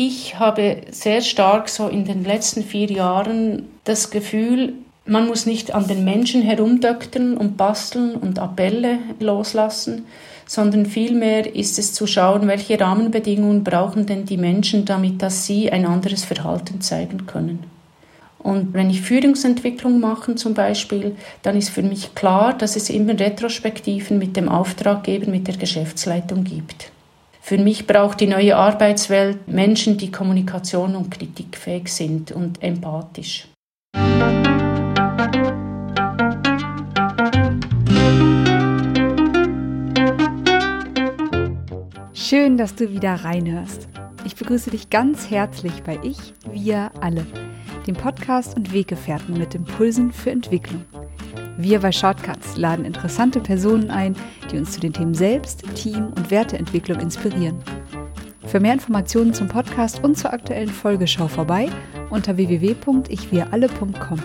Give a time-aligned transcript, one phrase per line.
[0.00, 4.74] Ich habe sehr stark so in den letzten vier Jahren das Gefühl,
[5.06, 10.06] man muss nicht an den Menschen herumdöktern und basteln und Appelle loslassen,
[10.46, 15.72] sondern vielmehr ist es zu schauen, welche Rahmenbedingungen brauchen denn die Menschen, damit dass sie
[15.72, 17.64] ein anderes Verhalten zeigen können.
[18.38, 23.18] Und wenn ich Führungsentwicklung mache zum Beispiel, dann ist für mich klar, dass es immer
[23.18, 26.92] Retrospektiven mit dem Auftraggeber, mit der Geschäftsleitung gibt.
[27.48, 33.48] Für mich braucht die neue Arbeitswelt Menschen, die kommunikation- und kritikfähig sind und empathisch.
[42.12, 43.88] Schön, dass du wieder reinhörst.
[44.26, 47.24] Ich begrüße dich ganz herzlich bei Ich, Wir alle,
[47.86, 50.84] dem Podcast und Weggefährten mit Impulsen für Entwicklung.
[51.60, 54.14] Wir bei Shortcuts laden interessante Personen ein,
[54.48, 57.58] die uns zu den Themen Selbst, Team und Werteentwicklung inspirieren.
[58.46, 61.68] Für mehr Informationen zum Podcast und zur aktuellen Folge schau vorbei
[62.10, 64.22] unter www.ichwiralle.com.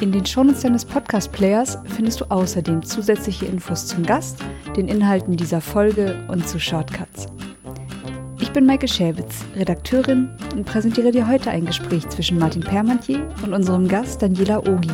[0.00, 4.38] In den Shownotes deines Podcast-Players findest du außerdem zusätzliche Infos zum Gast,
[4.74, 7.26] den Inhalten dieser Folge und zu Shortcuts.
[8.40, 13.52] Ich bin Maike Schäbitz, Redakteurin und präsentiere dir heute ein Gespräch zwischen Martin Permantier und
[13.52, 14.88] unserem Gast Daniela Ogi.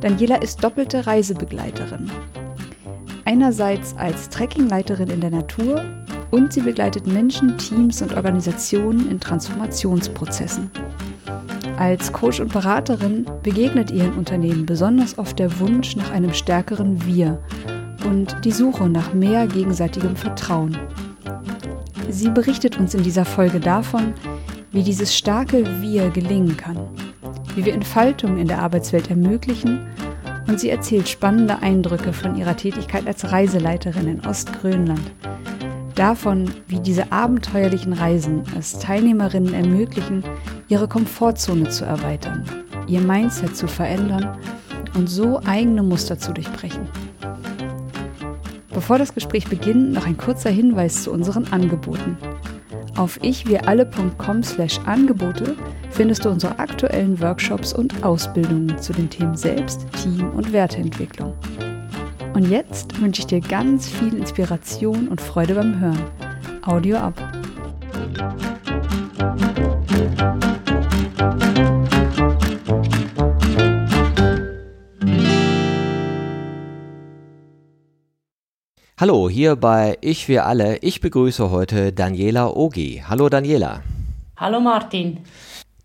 [0.00, 2.10] Daniela ist doppelte Reisebegleiterin.
[3.26, 5.84] Einerseits als Trekkingleiterin in der Natur
[6.30, 10.70] und sie begleitet Menschen, Teams und Organisationen in Transformationsprozessen.
[11.76, 17.38] Als Coach und Beraterin begegnet ihren Unternehmen besonders oft der Wunsch nach einem stärkeren Wir
[18.06, 20.76] und die Suche nach mehr gegenseitigem Vertrauen.
[22.08, 24.14] Sie berichtet uns in dieser Folge davon,
[24.72, 26.78] wie dieses starke Wir gelingen kann,
[27.54, 29.86] wie wir Entfaltung in der Arbeitswelt ermöglichen
[30.46, 35.12] und sie erzählt spannende Eindrücke von ihrer Tätigkeit als Reiseleiterin in Ostgrönland
[36.00, 40.24] davon, wie diese abenteuerlichen Reisen es Teilnehmerinnen ermöglichen,
[40.68, 42.42] ihre Komfortzone zu erweitern,
[42.86, 44.38] ihr Mindset zu verändern
[44.94, 46.88] und so eigene Muster zu durchbrechen.
[48.72, 52.16] Bevor das Gespräch beginnt, noch ein kurzer Hinweis zu unseren Angeboten.
[53.00, 55.56] Auf ichwiralle.com slash Angebote
[55.88, 61.32] findest du unsere aktuellen Workshops und Ausbildungen zu den Themen Selbst, Team und Werteentwicklung.
[62.34, 66.04] Und jetzt wünsche ich dir ganz viel Inspiration und Freude beim Hören.
[66.60, 67.14] Audio ab.
[79.00, 80.76] Hallo, hier bei Ich wir alle.
[80.82, 83.02] Ich begrüße heute Daniela Ogi.
[83.08, 83.80] Hallo Daniela.
[84.36, 85.20] Hallo Martin.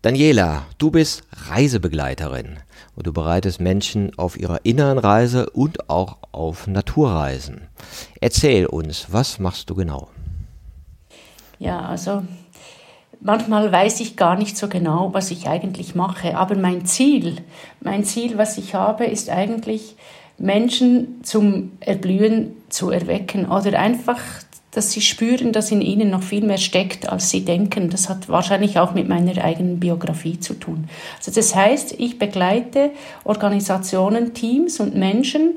[0.02, 2.58] Daniela, du bist Reisebegleiterin
[2.94, 7.68] und du bereitest Menschen auf ihrer inneren Reise und auch auf Naturreisen.
[8.20, 10.08] Erzähl uns, was machst du genau?
[11.58, 12.22] Ja, also
[13.20, 17.36] manchmal weiß ich gar nicht so genau, was ich eigentlich mache, aber mein Ziel,
[17.80, 19.96] mein Ziel, was ich habe, ist eigentlich
[20.38, 24.20] Menschen zum Erblühen zu erwecken oder einfach
[24.76, 27.88] dass sie spüren, dass in ihnen noch viel mehr steckt, als sie denken.
[27.88, 30.88] Das hat wahrscheinlich auch mit meiner eigenen Biografie zu tun.
[31.16, 32.90] Also das heißt, ich begleite
[33.24, 35.54] Organisationen, Teams und Menschen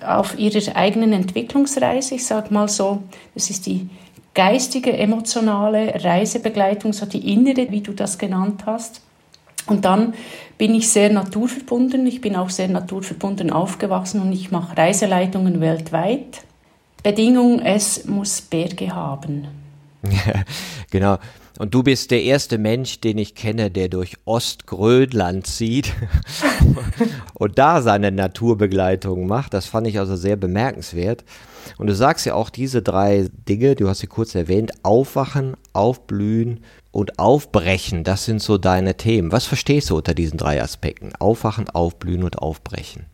[0.00, 2.14] auf ihrer eigenen Entwicklungsreise.
[2.14, 3.02] Ich sage mal so,
[3.34, 3.90] das ist die
[4.32, 9.02] geistige, emotionale Reisebegleitung, so die innere, wie du das genannt hast.
[9.66, 10.14] Und dann
[10.58, 12.06] bin ich sehr naturverbunden.
[12.06, 16.42] Ich bin auch sehr naturverbunden aufgewachsen und ich mache Reiseleitungen weltweit.
[17.02, 19.48] Bedingung, es muss Berge haben.
[20.90, 21.18] genau.
[21.58, 25.92] Und du bist der erste Mensch, den ich kenne, der durch Ostgrönland zieht
[27.34, 29.54] und da seine Naturbegleitung macht.
[29.54, 31.24] Das fand ich also sehr bemerkenswert.
[31.78, 36.60] Und du sagst ja auch diese drei Dinge, du hast sie kurz erwähnt, aufwachen, aufblühen
[36.94, 38.04] und aufbrechen.
[38.04, 39.32] Das sind so deine Themen.
[39.32, 41.12] Was verstehst du unter diesen drei Aspekten?
[41.18, 43.06] Aufwachen, aufblühen und aufbrechen.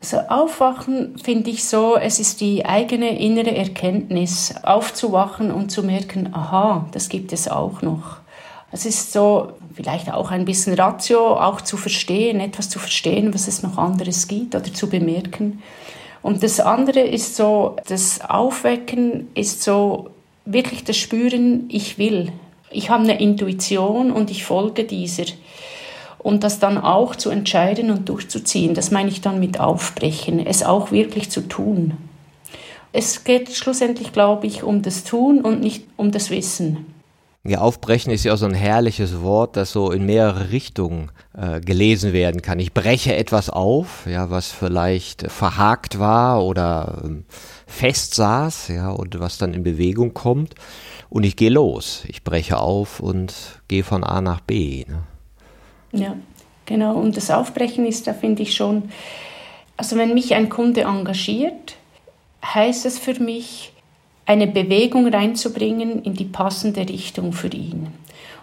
[0.00, 6.32] Also Aufwachen finde ich so, es ist die eigene innere Erkenntnis, aufzuwachen und zu merken,
[6.32, 8.18] aha, das gibt es auch noch.
[8.70, 13.48] Es ist so vielleicht auch ein bisschen Ratio, auch zu verstehen, etwas zu verstehen, was
[13.48, 15.62] es noch anderes gibt oder zu bemerken.
[16.22, 20.10] Und das andere ist so, das Aufwecken ist so
[20.44, 22.32] wirklich das Spüren, ich will.
[22.70, 25.24] Ich habe eine Intuition und ich folge dieser
[26.18, 28.74] und das dann auch zu entscheiden und durchzuziehen.
[28.74, 31.96] Das meine ich dann mit Aufbrechen, es auch wirklich zu tun.
[32.92, 36.86] Es geht schlussendlich, glaube ich, um das Tun und nicht um das Wissen.
[37.44, 41.60] Ja, aufbrechen ist ja auch so ein herrliches Wort, das so in mehrere Richtungen äh,
[41.60, 42.58] gelesen werden kann.
[42.58, 47.24] Ich breche etwas auf, ja, was vielleicht verhakt war oder ähm,
[47.66, 50.54] fest saß, ja, und was dann in Bewegung kommt.
[51.10, 52.04] Und ich gehe los.
[52.08, 54.84] Ich breche auf und gehe von A nach B.
[54.86, 55.02] Ne?
[55.92, 56.16] Ja,
[56.66, 56.96] genau.
[56.96, 58.90] Und das Aufbrechen ist da, finde ich schon,
[59.76, 61.76] also wenn mich ein Kunde engagiert,
[62.44, 63.72] heißt es für mich,
[64.26, 67.88] eine Bewegung reinzubringen in die passende Richtung für ihn.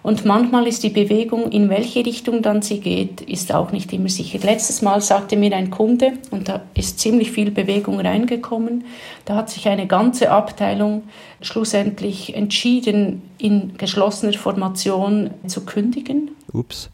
[0.05, 4.07] Und manchmal ist die Bewegung, in welche Richtung dann sie geht, ist auch nicht immer
[4.07, 4.37] sicher.
[4.37, 8.85] Letztes Mal sagte mir ein Kunde, und da ist ziemlich viel Bewegung reingekommen,
[9.25, 11.05] da hat sich eine ganze Abteilung
[11.41, 16.29] schlussendlich entschieden, in geschlossener Formation zu kündigen.
[16.53, 16.91] Ups.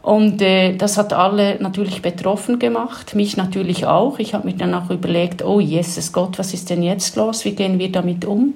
[0.00, 4.20] Und äh, das hat alle natürlich betroffen gemacht, mich natürlich auch.
[4.20, 7.44] Ich habe mir dann auch überlegt, oh Jesus Gott, was ist denn jetzt los?
[7.44, 8.54] Wie gehen wir damit um?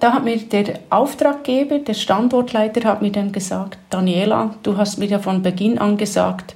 [0.00, 5.06] Da hat mir der Auftraggeber, der Standortleiter, hat mir dann gesagt, Daniela, du hast mir
[5.06, 6.54] ja von Beginn an gesagt,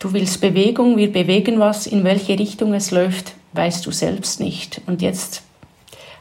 [0.00, 4.80] du willst Bewegung, wir bewegen was, in welche Richtung es läuft, weißt du selbst nicht.
[4.86, 5.42] Und jetzt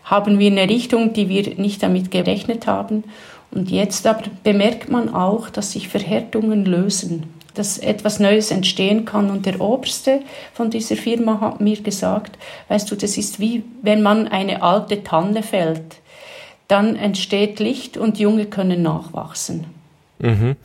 [0.04, 3.04] haben wir eine Richtung, die wir nicht damit gerechnet haben.
[3.52, 9.30] Und jetzt aber bemerkt man auch, dass sich Verhärtungen lösen, dass etwas Neues entstehen kann.
[9.30, 10.22] Und der Oberste
[10.54, 12.38] von dieser Firma hat mir gesagt,
[12.68, 15.98] weißt du, das ist wie wenn man eine alte Tanne fällt
[16.68, 19.66] dann entsteht Licht und Junge können nachwachsen.
[20.20, 20.56] Mhm.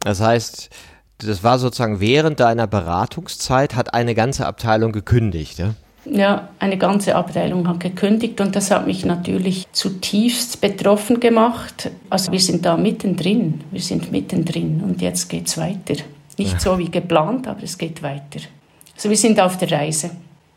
[0.00, 0.70] Das heißt,
[1.18, 5.74] das war sozusagen während deiner Beratungszeit hat eine ganze Abteilung gekündigt, ja?
[6.04, 11.90] Ja, eine ganze Abteilung hat gekündigt und das hat mich natürlich zutiefst betroffen gemacht.
[12.08, 15.96] Also wir sind da mittendrin, wir sind mittendrin und jetzt geht es weiter.
[16.38, 18.40] Nicht so wie geplant, aber es geht weiter.
[18.94, 20.10] Also wir sind auf der Reise.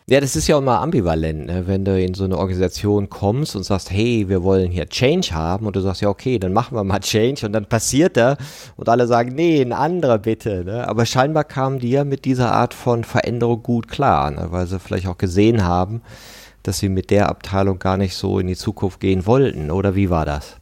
[0.07, 1.67] Ja, das ist ja auch mal ambivalent, ne?
[1.67, 5.67] wenn du in so eine Organisation kommst und sagst, hey, wir wollen hier Change haben
[5.67, 8.35] und du sagst, ja, okay, dann machen wir mal Change und dann passiert er
[8.75, 10.65] und alle sagen, nee, ein anderer bitte.
[10.65, 10.87] Ne?
[10.87, 14.47] Aber scheinbar kamen die ja mit dieser Art von Veränderung gut klar, ne?
[14.49, 16.01] weil sie vielleicht auch gesehen haben,
[16.63, 19.71] dass sie mit der Abteilung gar nicht so in die Zukunft gehen wollten.
[19.71, 20.57] Oder wie war das?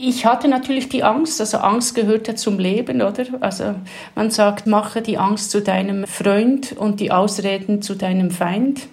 [0.00, 3.24] Ich hatte natürlich die Angst, also Angst gehört ja zum Leben, oder?
[3.40, 3.74] Also
[4.14, 8.86] man sagt, mache die Angst zu deinem Freund und die Ausreden zu deinem Feind.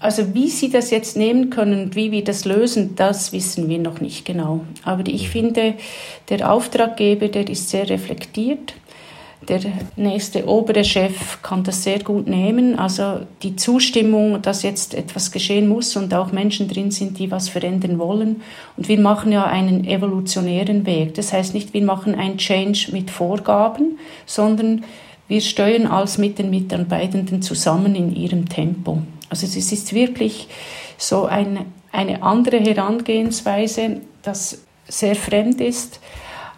[0.00, 3.78] Also wie sie das jetzt nehmen können und wie wir das lösen, das wissen wir
[3.78, 4.62] noch nicht genau.
[4.82, 5.32] Aber ich mhm.
[5.32, 5.74] finde,
[6.30, 8.74] der Auftraggeber, der ist sehr reflektiert
[9.46, 9.60] der
[9.96, 12.78] nächste obere Chef kann das sehr gut nehmen.
[12.78, 17.48] Also die Zustimmung, dass jetzt etwas geschehen muss und auch Menschen drin sind, die was
[17.48, 18.42] verändern wollen.
[18.76, 21.14] Und wir machen ja einen evolutionären Weg.
[21.14, 24.84] Das heißt nicht, wir machen ein Change mit Vorgaben, sondern
[25.28, 29.02] wir steuern als mit den Mitarbeitenden zusammen in ihrem Tempo.
[29.30, 30.48] Also es ist wirklich
[30.96, 36.00] so eine, eine andere Herangehensweise, das sehr fremd ist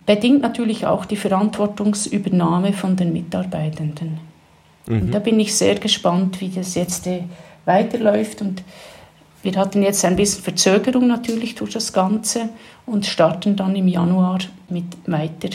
[0.06, 4.18] bedingt natürlich auch die Verantwortungsübernahme von den Mitarbeitenden.
[4.86, 5.02] Mhm.
[5.02, 7.24] Und da bin ich sehr gespannt, wie das jetzt äh,
[7.64, 8.42] weiterläuft.
[8.42, 8.62] Und
[9.42, 12.48] wir hatten jetzt ein bisschen Verzögerung natürlich durch das Ganze
[12.86, 14.38] und starten dann im Januar
[14.68, 15.50] mit weiter.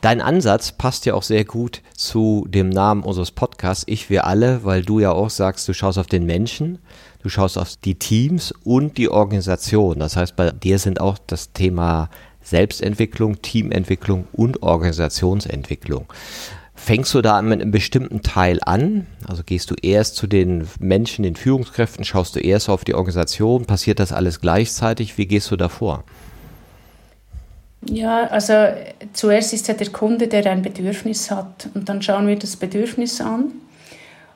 [0.00, 4.62] Dein Ansatz passt ja auch sehr gut zu dem Namen unseres Podcasts, Ich, wir alle,
[4.62, 6.78] weil du ja auch sagst, du schaust auf den Menschen,
[7.22, 9.98] du schaust auf die Teams und die Organisation.
[10.00, 12.10] Das heißt, bei dir sind auch das Thema
[12.44, 16.06] Selbstentwicklung, Teamentwicklung und Organisationsentwicklung.
[16.76, 19.06] Fängst du da mit einem bestimmten Teil an?
[19.26, 23.64] Also gehst du erst zu den Menschen, den Führungskräften, schaust du erst auf die Organisation,
[23.64, 25.16] passiert das alles gleichzeitig?
[25.16, 26.04] Wie gehst du da vor?
[27.88, 28.54] Ja, also
[29.12, 33.20] zuerst ist ja der Kunde, der ein Bedürfnis hat und dann schauen wir das Bedürfnis
[33.20, 33.52] an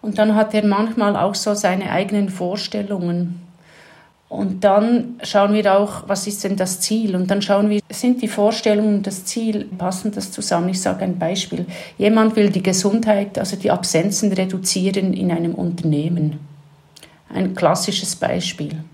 [0.00, 3.40] und dann hat er manchmal auch so seine eigenen Vorstellungen.
[4.28, 7.16] Und dann schauen wir auch, was ist denn das Ziel?
[7.16, 10.68] Und dann schauen wir, sind die Vorstellungen und das Ziel, passen das zusammen?
[10.68, 11.64] Ich sage ein Beispiel.
[11.96, 16.40] Jemand will die Gesundheit, also die Absenzen reduzieren in einem Unternehmen.
[17.32, 18.84] Ein klassisches Beispiel.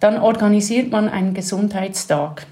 [0.00, 2.46] Dann organisiert man einen Gesundheitstag.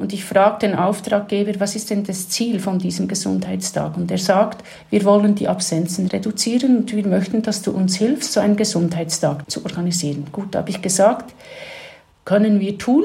[0.00, 3.98] Und ich frage den Auftraggeber, was ist denn das Ziel von diesem Gesundheitstag?
[3.98, 8.32] Und er sagt, wir wollen die Absenzen reduzieren und wir möchten, dass du uns hilfst,
[8.32, 10.24] so einen Gesundheitstag zu organisieren.
[10.32, 11.34] Gut, habe ich gesagt,
[12.24, 13.04] können wir tun.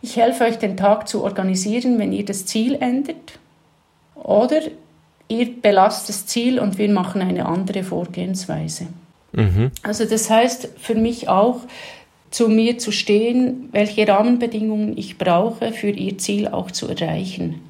[0.00, 3.38] Ich helfe euch, den Tag zu organisieren, wenn ihr das Ziel ändert.
[4.14, 4.60] Oder
[5.28, 8.86] ihr belasst das Ziel und wir machen eine andere Vorgehensweise.
[9.32, 9.70] Mhm.
[9.82, 11.60] Also das heißt für mich auch,
[12.34, 17.60] zu mir zu stehen, welche Rahmenbedingungen ich brauche, für ihr Ziel auch zu erreichen.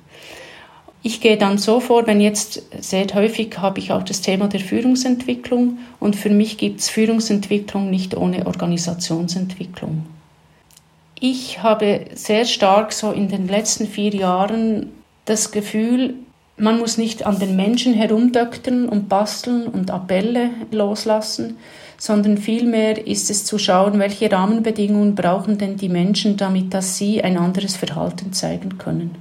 [1.02, 4.60] Ich gehe dann so vor, wenn jetzt sehr häufig habe ich auch das Thema der
[4.60, 10.06] Führungsentwicklung und für mich gibt es Führungsentwicklung nicht ohne Organisationsentwicklung.
[11.20, 14.92] Ich habe sehr stark so in den letzten vier Jahren
[15.26, 16.14] das Gefühl,
[16.56, 21.58] man muss nicht an den Menschen herumdöktern und basteln und Appelle loslassen,
[21.98, 27.22] sondern vielmehr ist es zu schauen, welche Rahmenbedingungen brauchen denn die Menschen, damit dass sie
[27.22, 29.16] ein anderes Verhalten zeigen können.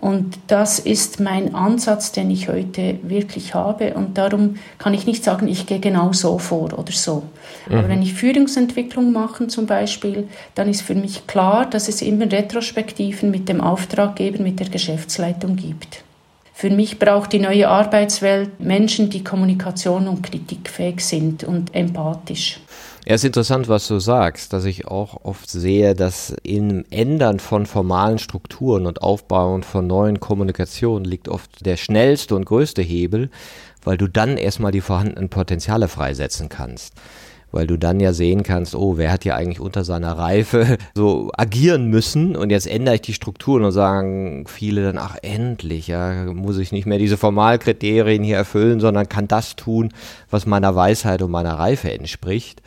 [0.00, 3.94] Und das ist mein Ansatz, den ich heute wirklich habe.
[3.94, 7.24] Und darum kann ich nicht sagen, ich gehe genau so vor oder so.
[7.68, 7.76] Mhm.
[7.76, 12.30] Aber wenn ich Führungsentwicklung mache zum Beispiel, dann ist für mich klar, dass es immer
[12.32, 16.02] Retrospektiven mit dem Auftraggeber, mit der Geschäftsleitung gibt.
[16.60, 22.60] Für mich braucht die neue Arbeitswelt Menschen, die kommunikation- und kritikfähig sind und empathisch.
[23.06, 27.64] Ja, ist interessant, was du sagst, dass ich auch oft sehe, dass im Ändern von
[27.64, 33.30] formalen Strukturen und Aufbauen von neuen Kommunikationen liegt oft der schnellste und größte Hebel,
[33.82, 36.92] weil du dann erstmal die vorhandenen Potenziale freisetzen kannst
[37.52, 41.30] weil du dann ja sehen kannst, oh, wer hat ja eigentlich unter seiner Reife so
[41.36, 46.24] agieren müssen und jetzt ändere ich die Strukturen und sagen viele dann, ach endlich, ja,
[46.32, 49.92] muss ich nicht mehr diese Formalkriterien hier erfüllen, sondern kann das tun,
[50.30, 52.62] was meiner Weisheit und meiner Reife entspricht.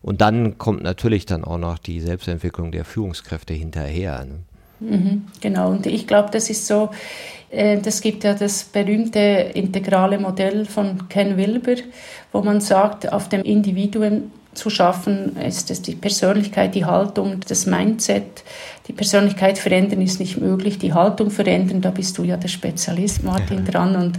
[0.00, 4.24] Und dann kommt natürlich dann auch noch die Selbstentwicklung der Führungskräfte hinterher.
[4.24, 4.44] Ne?
[4.80, 6.90] Mhm, genau, und ich glaube, das ist so,
[7.50, 9.18] äh, das gibt ja das berühmte
[9.54, 11.76] integrale Modell von Ken Wilber,
[12.32, 17.66] wo man sagt, auf dem Individuum zu schaffen, ist es die Persönlichkeit, die Haltung, das
[17.66, 18.42] Mindset.
[18.88, 23.22] Die Persönlichkeit verändern ist nicht möglich, die Haltung verändern, da bist du ja der Spezialist,
[23.22, 23.70] Martin, ja.
[23.70, 24.18] dran und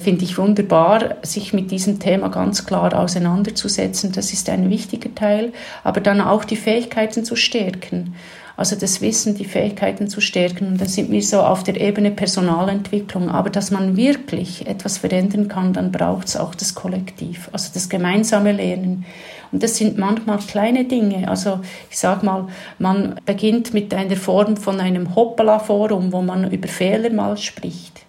[0.00, 4.12] finde ich wunderbar, sich mit diesem Thema ganz klar auseinanderzusetzen.
[4.12, 5.52] Das ist ein wichtiger Teil,
[5.84, 8.14] aber dann auch die Fähigkeiten zu stärken.
[8.58, 10.66] Also das Wissen, die Fähigkeiten zu stärken.
[10.66, 13.30] Und dann sind wir so auf der Ebene Personalentwicklung.
[13.30, 17.88] Aber dass man wirklich etwas verändern kann, dann braucht es auch das Kollektiv, also das
[17.88, 19.04] gemeinsame Lernen.
[19.52, 21.28] Und das sind manchmal kleine Dinge.
[21.28, 22.48] Also ich sage mal,
[22.80, 28.00] man beginnt mit einer Form von einem Hoppala-Forum, wo man über Fehler mal spricht.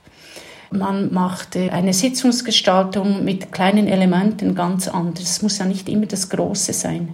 [0.72, 5.29] Man macht äh, eine Sitzungsgestaltung mit kleinen Elementen ganz anders.
[5.29, 7.10] Es muss ja nicht immer das Große sein.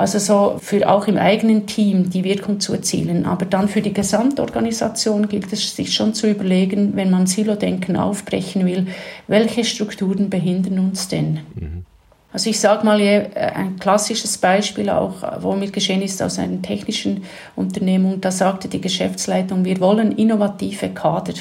[0.00, 3.26] Also so für auch im eigenen Team die Wirkung zu erzielen.
[3.26, 8.64] Aber dann für die Gesamtorganisation gilt es sich schon zu überlegen, wenn man Silo-Denken aufbrechen
[8.64, 8.86] will,
[9.28, 11.40] welche Strukturen behindern uns denn?
[11.54, 11.84] Mhm.
[12.32, 16.62] Also ich sage mal äh, ein klassisches Beispiel auch, wo mir geschehen ist aus einer
[16.62, 21.34] technischen Unternehmung, da sagte die Geschäftsleitung, wir wollen innovative Kader.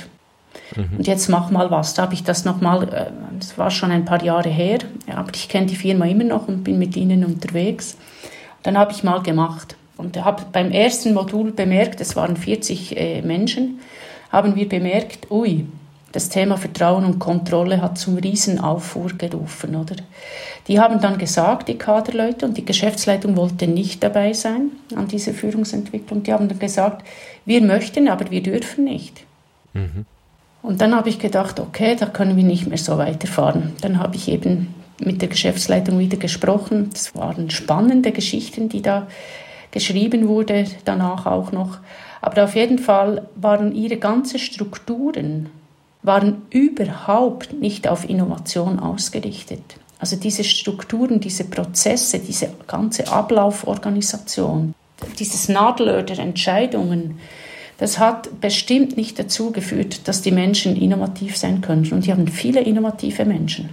[0.76, 0.98] Mhm.
[0.98, 1.94] Und jetzt mach mal was.
[1.94, 3.06] Da habe ich das nochmal, äh,
[3.40, 6.66] das war schon ein paar Jahre her, aber ich kenne die Firma immer noch und
[6.66, 7.96] bin mit ihnen unterwegs.
[8.64, 13.22] Dann habe ich mal gemacht und habe beim ersten Modul bemerkt, es waren 40 äh,
[13.22, 13.80] Menschen,
[14.32, 15.66] haben wir bemerkt, ui,
[16.12, 19.96] das Thema Vertrauen und Kontrolle hat zum Riesenaufruhr gerufen, oder?
[20.68, 25.34] Die haben dann gesagt, die Kaderleute und die Geschäftsleitung wollte nicht dabei sein an dieser
[25.34, 26.24] Führungsentwicklung.
[26.24, 27.06] Die haben dann gesagt,
[27.46, 29.24] wir möchten, aber wir dürfen nicht.
[29.74, 30.06] Mhm.
[30.62, 33.74] Und dann habe ich gedacht, okay, da können wir nicht mehr so weiterfahren.
[33.82, 36.90] Dann habe ich eben mit der Geschäftsleitung wieder gesprochen.
[36.94, 39.08] Es waren spannende Geschichten, die da
[39.72, 41.78] geschrieben wurde, danach auch noch.
[42.22, 45.50] Aber auf jeden Fall waren ihre ganzen Strukturen
[46.02, 49.62] waren überhaupt nicht auf Innovation ausgerichtet.
[50.00, 54.74] Also diese Strukturen, diese Prozesse, diese ganze Ablauforganisation,
[55.20, 57.20] dieses Nadelöhr der Entscheidungen,
[57.78, 61.90] das hat bestimmt nicht dazu geführt, dass die Menschen innovativ sein können.
[61.92, 63.70] Und die haben viele innovative Menschen.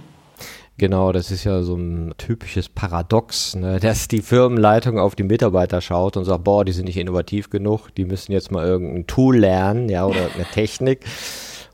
[0.79, 3.79] Genau, das ist ja so ein typisches Paradox, ne?
[3.81, 7.89] dass die Firmenleitung auf die Mitarbeiter schaut und sagt, boah, die sind nicht innovativ genug,
[7.95, 11.05] die müssen jetzt mal irgendein Tool lernen, ja, oder eine Technik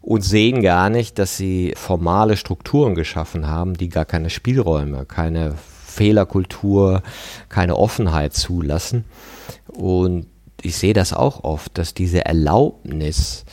[0.02, 5.56] und sehen gar nicht, dass sie formale Strukturen geschaffen haben, die gar keine Spielräume, keine
[5.86, 7.04] Fehlerkultur,
[7.50, 9.06] keine Offenheit zulassen.
[9.68, 10.28] Und
[10.62, 13.46] ich sehe das auch oft, dass diese Erlaubnis,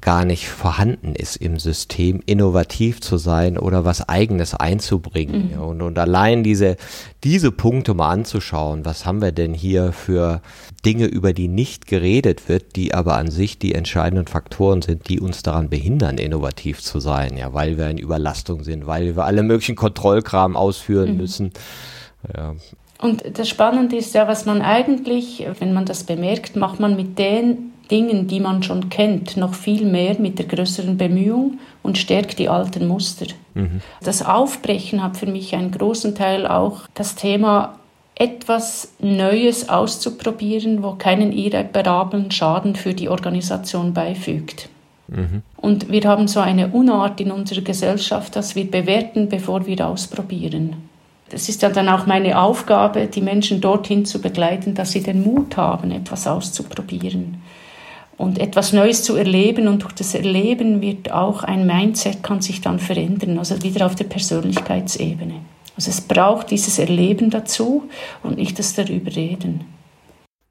[0.00, 5.52] gar nicht vorhanden ist im System, innovativ zu sein oder was Eigenes einzubringen.
[5.54, 5.62] Mhm.
[5.62, 6.76] Und, und allein diese,
[7.22, 10.40] diese Punkte mal anzuschauen, was haben wir denn hier für
[10.86, 15.20] Dinge, über die nicht geredet wird, die aber an sich die entscheidenden Faktoren sind, die
[15.20, 19.42] uns daran behindern, innovativ zu sein, ja, weil wir in Überlastung sind, weil wir alle
[19.42, 21.16] möglichen Kontrollkram ausführen mhm.
[21.18, 21.52] müssen.
[22.34, 22.54] Ja.
[23.00, 27.18] Und das Spannende ist ja, was man eigentlich, wenn man das bemerkt, macht man mit
[27.18, 32.38] den Dingen, die man schon kennt, noch viel mehr mit der größeren Bemühung und stärkt
[32.38, 33.26] die alten Muster.
[33.54, 33.80] Mhm.
[34.02, 37.76] Das Aufbrechen hat für mich einen großen Teil auch das Thema
[38.14, 44.68] etwas Neues auszuprobieren, wo keinen irreparablen Schaden für die Organisation beifügt.
[45.08, 45.42] Mhm.
[45.56, 50.76] Und wir haben so eine Unart in unserer Gesellschaft, dass wir bewerten, bevor wir ausprobieren.
[51.30, 55.22] Das ist ja dann auch meine Aufgabe, die Menschen dorthin zu begleiten, dass sie den
[55.22, 57.39] Mut haben, etwas auszuprobieren
[58.20, 62.60] und etwas Neues zu erleben und durch das Erleben wird auch ein Mindset kann sich
[62.60, 65.36] dann verändern, also wieder auf der Persönlichkeitsebene.
[65.74, 67.84] Also es braucht dieses Erleben dazu
[68.22, 69.64] und nicht das darüber reden.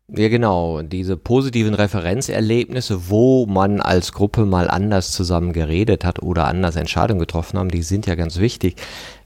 [0.07, 0.81] Ja, genau.
[0.81, 7.19] Diese positiven Referenzerlebnisse, wo man als Gruppe mal anders zusammen geredet hat oder anders Entscheidungen
[7.19, 8.77] getroffen haben, die sind ja ganz wichtig.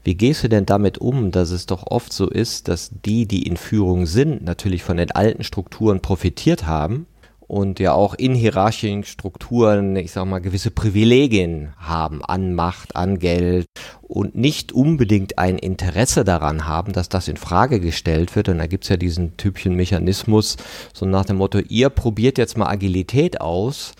[0.02, 3.46] Wie gehst du denn damit um, dass es doch oft so ist, dass die, die
[3.46, 7.06] in Führung sind, natürlich von den alten Strukturen profitiert haben
[7.46, 13.18] und ja auch in hierarchischen Strukturen, ich sag mal, gewisse Privilegien haben an Macht, an
[13.18, 13.66] Geld
[14.02, 18.48] und nicht unbedingt ein Interesse daran haben, dass das in Frage gestellt wird.
[18.48, 20.56] Und da gibt's ja diesen typischen Mechanismus,
[20.92, 23.92] so nach dem Motto, ihr probiert jetzt mal Agilität aus,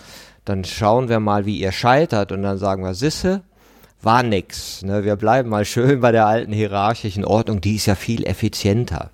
[0.45, 3.43] dann schauen wir mal, wie ihr scheitert und dann sagen wir, Sisse,
[4.03, 4.83] war nix.
[4.83, 5.05] Ne?
[5.05, 9.11] Wir bleiben mal schön bei der alten hierarchischen Ordnung, die ist ja viel effizienter.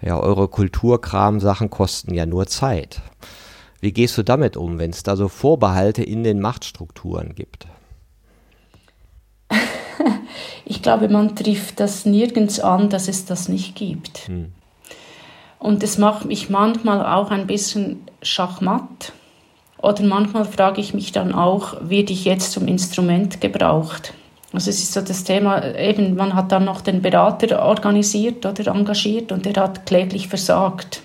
[0.00, 3.00] Ja, eure Kulturkram-Sachen kosten ja nur Zeit.
[3.82, 7.66] Wie gehst du damit um, wenn es da so Vorbehalte in den Machtstrukturen gibt?
[10.64, 14.28] Ich glaube, man trifft das nirgends an, dass es das nicht gibt.
[14.28, 14.52] Hm.
[15.58, 19.12] Und es macht mich manchmal auch ein bisschen schachmatt.
[19.78, 24.14] Oder manchmal frage ich mich dann auch, werde ich jetzt zum Instrument gebraucht?
[24.52, 28.72] Also es ist so das Thema, eben man hat dann noch den Berater organisiert oder
[28.72, 31.02] engagiert und der hat kläglich versagt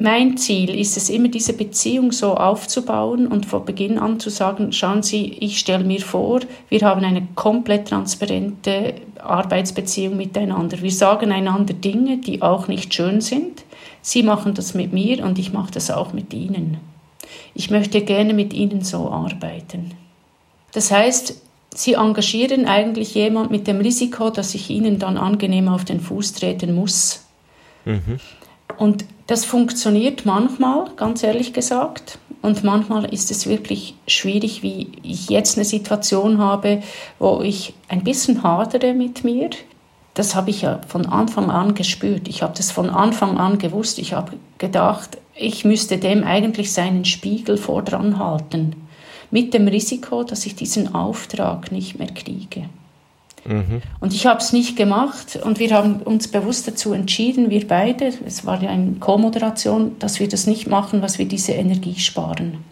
[0.00, 4.72] mein Ziel ist es immer, diese Beziehung so aufzubauen und von Beginn an zu sagen,
[4.72, 10.80] schauen Sie, ich stelle mir vor, wir haben eine komplett transparente Arbeitsbeziehung miteinander.
[10.82, 13.64] Wir sagen einander Dinge, die auch nicht schön sind.
[14.00, 16.78] Sie machen das mit mir und ich mache das auch mit Ihnen.
[17.54, 19.94] Ich möchte gerne mit Ihnen so arbeiten.
[20.72, 21.42] Das heißt,
[21.74, 26.34] Sie engagieren eigentlich jemand mit dem Risiko, dass ich Ihnen dann angenehm auf den Fuß
[26.34, 27.24] treten muss.
[27.84, 28.20] Mhm.
[28.76, 32.18] Und das funktioniert manchmal, ganz ehrlich gesagt.
[32.40, 36.82] Und manchmal ist es wirklich schwierig, wie ich jetzt eine Situation habe,
[37.18, 39.50] wo ich ein bisschen hadere mit mir.
[40.14, 42.28] Das habe ich ja von Anfang an gespürt.
[42.28, 43.98] Ich habe das von Anfang an gewusst.
[43.98, 48.76] Ich habe gedacht, ich müsste dem eigentlich seinen Spiegel vordran halten.
[49.30, 52.68] Mit dem Risiko, dass ich diesen Auftrag nicht mehr kriege.
[53.44, 53.82] Mhm.
[54.00, 58.12] Und ich habe es nicht gemacht und wir haben uns bewusst dazu entschieden, wir beide,
[58.26, 62.64] es war ja eine Co-Moderation, dass wir das nicht machen, was wir diese Energie sparen.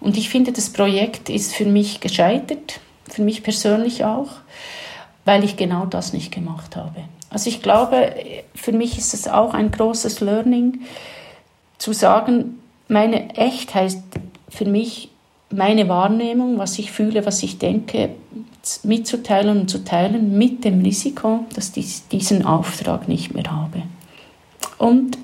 [0.00, 4.28] Und ich finde, das Projekt ist für mich gescheitert, für mich persönlich auch,
[5.24, 7.04] weil ich genau das nicht gemacht habe.
[7.30, 8.14] Also ich glaube,
[8.54, 10.80] für mich ist es auch ein großes Learning,
[11.78, 13.96] zu sagen, meine Echtheit
[14.48, 15.10] für mich
[15.56, 18.10] meine Wahrnehmung, was ich fühle, was ich denke,
[18.82, 23.82] mitzuteilen und zu teilen mit dem Risiko, dass ich diesen Auftrag nicht mehr habe.
[24.78, 25.18] Und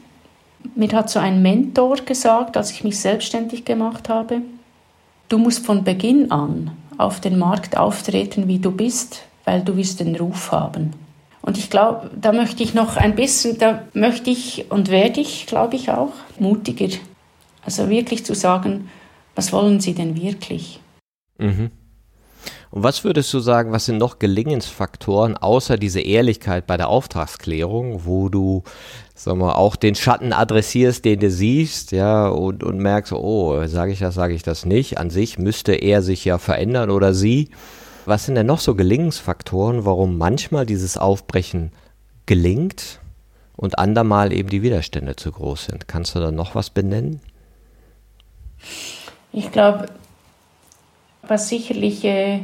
[0.74, 4.42] mir hat so ein Mentor gesagt, als ich mich selbstständig gemacht habe,
[5.28, 10.00] du musst von Beginn an auf den Markt auftreten, wie du bist, weil du wirst
[10.00, 10.92] den Ruf haben.
[11.42, 15.46] Und ich glaube, da möchte ich noch ein bisschen, da möchte ich und werde ich,
[15.46, 16.94] glaube ich, auch mutiger.
[17.64, 18.90] Also wirklich zu sagen,
[19.40, 20.80] was wollen Sie denn wirklich?
[21.38, 21.70] Mhm.
[22.70, 28.04] Und was würdest du sagen, was sind noch Gelingensfaktoren außer diese Ehrlichkeit bei der Auftragsklärung,
[28.04, 28.64] wo du
[29.14, 33.92] sag mal, auch den Schatten adressierst, den du siehst, ja, und, und merkst, oh, sage
[33.92, 34.98] ich das, sage ich das nicht.
[34.98, 37.48] An sich müsste er sich ja verändern oder sie.
[38.04, 41.72] Was sind denn noch so Gelingensfaktoren, warum manchmal dieses Aufbrechen
[42.26, 43.00] gelingt
[43.56, 45.88] und andermal eben die Widerstände zu groß sind?
[45.88, 47.20] Kannst du da noch was benennen?
[49.32, 49.86] Ich glaube,
[51.22, 52.40] was sicherlich äh,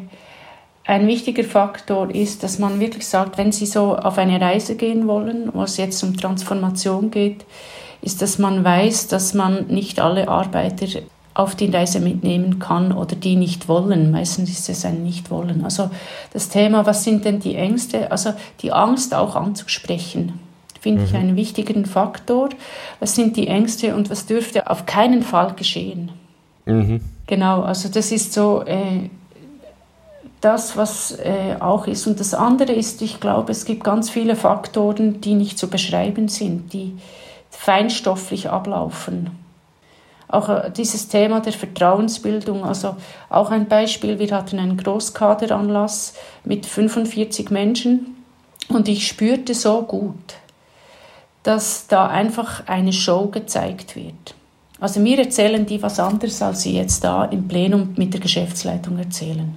[0.85, 5.09] ein wichtiger Faktor ist, dass man wirklich sagt, wenn Sie so auf eine Reise gehen
[5.09, 7.44] wollen, wo es jetzt um Transformation geht,
[8.03, 10.87] ist, dass man weiß, dass man nicht alle Arbeiter
[11.35, 14.11] auf die Reise mitnehmen kann oder die nicht wollen.
[14.11, 15.64] Meistens ist es ein Nicht-Wollen.
[15.64, 15.90] Also
[16.33, 18.11] das Thema, was sind denn die Ängste?
[18.11, 20.38] Also die Angst auch anzusprechen,
[20.81, 21.07] finde mhm.
[21.07, 22.51] ich einen wichtigen Faktor.
[23.01, 26.11] Was sind die Ängste und was dürfte auf keinen Fall geschehen?
[26.67, 27.01] Mhm.
[27.27, 29.09] Genau, also das ist so äh,
[30.41, 32.07] das, was äh, auch ist.
[32.07, 36.29] Und das andere ist, ich glaube, es gibt ganz viele Faktoren, die nicht zu beschreiben
[36.29, 36.97] sind, die
[37.51, 39.31] feinstofflich ablaufen.
[40.29, 42.97] Auch äh, dieses Thema der Vertrauensbildung, also
[43.29, 48.17] auch ein Beispiel, wir hatten einen Großkaderanlass mit 45 Menschen
[48.69, 50.35] und ich spürte so gut,
[51.43, 54.36] dass da einfach eine Show gezeigt wird.
[54.79, 58.99] Also mir erzählen die was anderes, als sie jetzt da im Plenum mit der Geschäftsleitung
[58.99, 59.57] erzählen.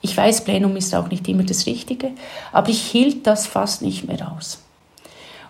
[0.00, 2.10] Ich weiß, Plenum ist auch nicht immer das Richtige,
[2.52, 4.62] aber ich hielt das fast nicht mehr aus.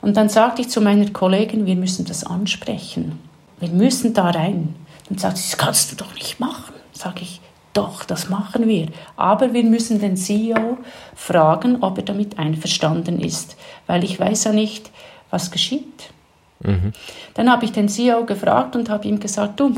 [0.01, 3.19] Und dann sagte ich zu meiner Kollegin, wir müssen das ansprechen.
[3.61, 4.75] Wir müssen da rein.
[5.09, 6.75] Dann sagt sie, das kannst du doch nicht machen.
[6.93, 7.41] Sag ich,
[7.73, 8.89] doch, das machen wir.
[9.17, 10.79] Aber wir müssen den CEO
[11.15, 13.57] fragen, ob er damit einverstanden ist,
[13.87, 14.91] weil ich weiß ja nicht,
[15.31, 16.11] was geschieht.
[16.65, 16.93] Mhm.
[17.35, 19.75] Dann habe ich den CEO gefragt und habe ihm gesagt, du,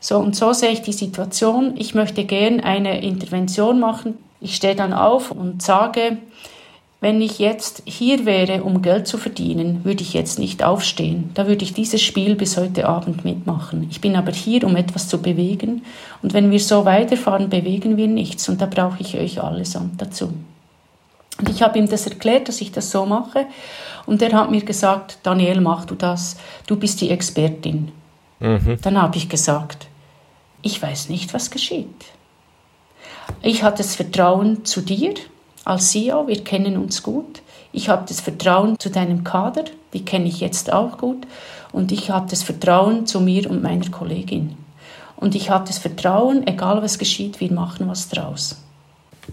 [0.00, 4.18] so und so sehe ich die Situation, ich möchte gern eine Intervention machen.
[4.40, 6.18] Ich stehe dann auf und sage,
[7.00, 11.30] wenn ich jetzt hier wäre, um Geld zu verdienen, würde ich jetzt nicht aufstehen.
[11.34, 13.86] Da würde ich dieses Spiel bis heute Abend mitmachen.
[13.88, 15.82] Ich bin aber hier, um etwas zu bewegen.
[16.22, 18.48] Und wenn wir so weiterfahren, bewegen wir nichts.
[18.48, 20.32] Und da brauche ich euch allesamt dazu.
[21.38, 23.46] Und ich habe ihm das erklärt, dass ich das so mache.
[24.06, 26.36] Und er hat mir gesagt, Daniel, mach du das.
[26.66, 27.92] Du bist die Expertin.
[28.40, 28.78] Mhm.
[28.82, 29.86] Dann habe ich gesagt,
[30.62, 32.06] ich weiß nicht, was geschieht.
[33.42, 35.14] Ich hatte das Vertrauen zu dir
[35.64, 37.42] als CEO, wir kennen uns gut.
[37.72, 41.26] Ich habe das Vertrauen zu deinem Kader, die kenne ich jetzt auch gut.
[41.70, 44.56] Und ich habe das Vertrauen zu mir und meiner Kollegin.
[45.16, 48.62] Und ich habe das Vertrauen, egal was geschieht, wir machen was draus.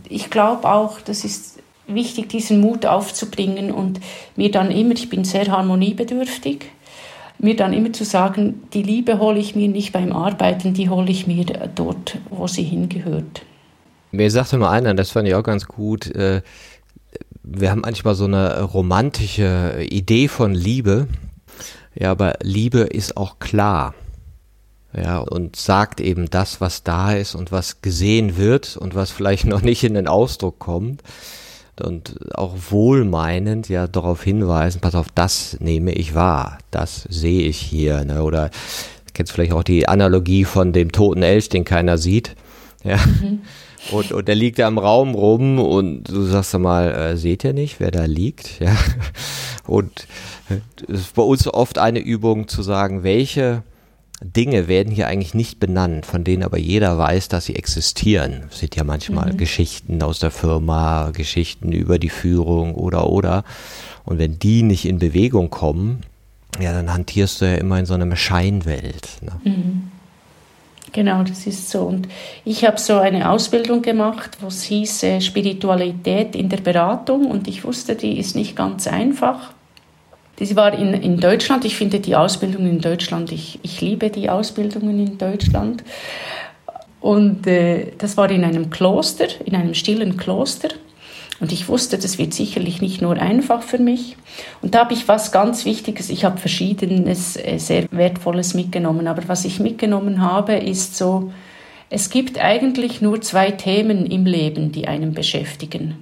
[0.09, 3.99] Ich glaube auch, das ist wichtig, diesen Mut aufzubringen und
[4.35, 6.65] mir dann immer, ich bin sehr harmoniebedürftig,
[7.37, 11.09] mir dann immer zu sagen, die Liebe hole ich mir nicht beim Arbeiten, die hole
[11.11, 11.45] ich mir
[11.75, 13.43] dort, wo sie hingehört.
[14.11, 16.41] Mir sagte mal einer, das fand ich auch ganz gut, äh,
[17.47, 21.07] wir haben manchmal so eine romantische Idee von Liebe.
[21.93, 23.93] Ja, aber Liebe ist auch klar.
[24.95, 29.45] Ja, und sagt eben das, was da ist und was gesehen wird und was vielleicht
[29.45, 31.03] noch nicht in den Ausdruck kommt.
[31.81, 37.57] Und auch wohlmeinend ja darauf hinweisen, pass auf, das nehme ich wahr, das sehe ich
[37.57, 38.05] hier.
[38.05, 38.23] Ne?
[38.23, 38.49] Oder
[39.13, 42.35] kennst vielleicht auch die Analogie von dem toten Elch, den keiner sieht.
[42.83, 42.97] Ja.
[42.97, 43.41] Mhm.
[43.91, 47.53] Und, und der liegt da im Raum rum und du sagst mal, äh, seht ihr
[47.53, 48.59] nicht, wer da liegt?
[48.59, 48.75] Ja.
[49.67, 50.07] Und
[50.87, 53.63] es ist bei uns oft eine Übung zu sagen, welche
[54.21, 58.45] Dinge werden hier eigentlich nicht benannt, von denen aber jeder weiß, dass sie existieren.
[58.49, 59.37] Es sind ja manchmal mhm.
[59.37, 63.43] Geschichten aus der Firma, Geschichten über die Führung oder oder.
[64.05, 66.03] Und wenn die nicht in Bewegung kommen,
[66.61, 69.09] ja, dann hantierst du ja immer in so einer Scheinwelt.
[69.21, 69.31] Ne?
[69.43, 69.91] Mhm.
[70.93, 71.81] Genau, das ist so.
[71.81, 72.07] Und
[72.45, 77.49] ich habe so eine Ausbildung gemacht, wo es hieß äh, Spiritualität in der Beratung und
[77.49, 79.54] ich wusste, die ist nicht ganz einfach.
[80.39, 81.65] Die war in, in Deutschland.
[81.65, 85.83] Ich finde die Ausbildung in Deutschland, ich, ich liebe die Ausbildungen in Deutschland.
[86.99, 90.69] Und äh, das war in einem Kloster, in einem stillen Kloster.
[91.39, 94.15] Und ich wusste, das wird sicherlich nicht nur einfach für mich.
[94.61, 99.07] Und da habe ich was ganz Wichtiges, ich habe verschiedenes, äh, sehr Wertvolles mitgenommen.
[99.07, 101.31] Aber was ich mitgenommen habe, ist so,
[101.89, 105.97] es gibt eigentlich nur zwei Themen im Leben, die einen beschäftigen.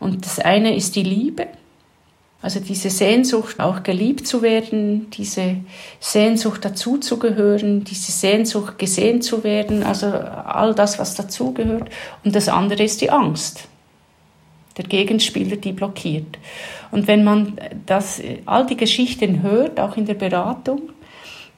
[0.00, 1.46] Und das eine ist die Liebe,
[2.44, 5.56] also diese Sehnsucht, auch geliebt zu werden, diese
[5.98, 11.88] Sehnsucht dazuzugehören, diese Sehnsucht gesehen zu werden, also all das, was dazugehört.
[12.22, 13.66] Und das andere ist die Angst
[14.76, 16.36] der Gegenspieler die blockiert.
[16.90, 20.82] Und wenn man das, all die Geschichten hört, auch in der Beratung,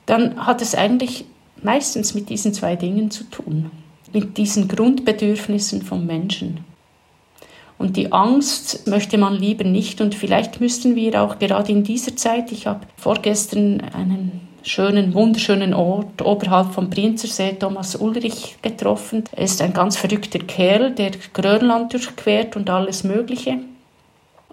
[0.04, 1.24] dann hat es eigentlich
[1.62, 3.72] meistens mit diesen zwei Dingen zu tun,
[4.12, 6.65] mit diesen Grundbedürfnissen vom Menschen.
[7.78, 10.00] Und die Angst möchte man lieber nicht.
[10.00, 15.74] Und vielleicht müssten wir auch gerade in dieser Zeit, ich habe vorgestern einen schönen, wunderschönen
[15.74, 19.24] Ort oberhalb vom Prinzersee Thomas Ulrich getroffen.
[19.32, 23.58] Er ist ein ganz verrückter Kerl, der Grönland durchquert und alles Mögliche.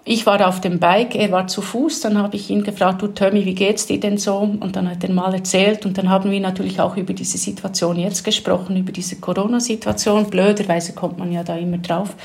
[0.06, 3.08] Ich war auf dem Bike, er war zu Fuß, dann habe ich ihn gefragt, du
[3.08, 4.36] Tommy, wie geht's dir denn so?
[4.36, 7.98] Und dann hat er mal erzählt und dann haben wir natürlich auch über diese Situation
[7.98, 10.28] jetzt gesprochen, über diese Corona-Situation.
[10.28, 12.16] Blöderweise kommt man ja da immer drauf.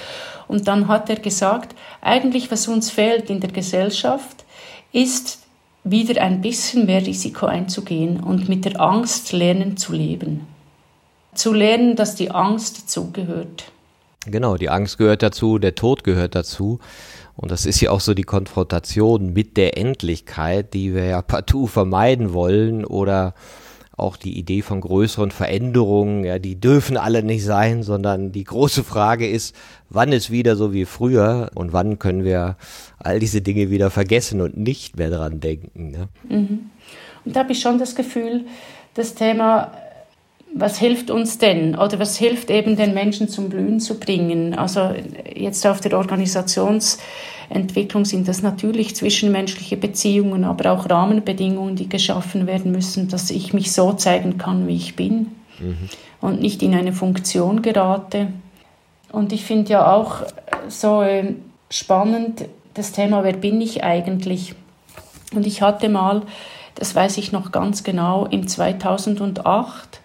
[0.49, 4.43] Und dann hat er gesagt, eigentlich was uns fehlt in der Gesellschaft,
[4.91, 5.39] ist
[5.85, 10.45] wieder ein bisschen mehr Risiko einzugehen und mit der Angst lernen zu leben.
[11.33, 13.71] Zu lernen, dass die Angst dazugehört.
[14.25, 16.79] Genau, die Angst gehört dazu, der Tod gehört dazu.
[17.39, 21.67] Und das ist ja auch so die Konfrontation mit der Endlichkeit, die wir ja partout
[21.67, 23.33] vermeiden wollen oder
[23.95, 28.83] auch die Idee von größeren Veränderungen, ja, die dürfen alle nicht sein, sondern die große
[28.83, 29.55] Frage ist,
[29.89, 32.57] wann ist wieder so wie früher und wann können wir
[32.97, 35.91] all diese Dinge wieder vergessen und nicht mehr dran denken.
[35.91, 36.07] Ne?
[36.27, 36.69] Mhm.
[37.23, 38.45] Und da habe ich schon das Gefühl,
[38.95, 39.71] das Thema,
[40.53, 44.55] was hilft uns denn oder was hilft eben den Menschen zum Blühen zu bringen?
[44.55, 44.93] Also
[45.35, 46.97] jetzt auf der Organisations-
[47.49, 53.53] Entwicklung sind das natürlich zwischenmenschliche Beziehungen, aber auch Rahmenbedingungen, die geschaffen werden müssen, dass ich
[53.53, 55.89] mich so zeigen kann, wie ich bin mhm.
[56.21, 58.27] und nicht in eine Funktion gerate.
[59.11, 60.17] Und ich finde ja auch
[60.67, 61.33] so äh,
[61.71, 64.53] spannend das Thema, wer bin ich eigentlich?
[65.33, 66.21] Und ich hatte mal,
[66.75, 69.98] das weiß ich noch ganz genau, im 2008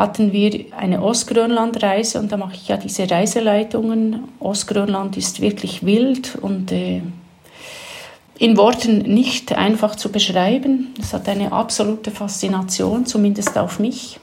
[0.00, 4.24] hatten wir eine Ostgrönland-Reise und da mache ich ja diese Reiseleitungen.
[4.40, 7.02] Ostgrönland ist wirklich wild und äh,
[8.38, 10.94] in Worten nicht einfach zu beschreiben.
[10.98, 14.18] Es hat eine absolute Faszination, zumindest auf mich.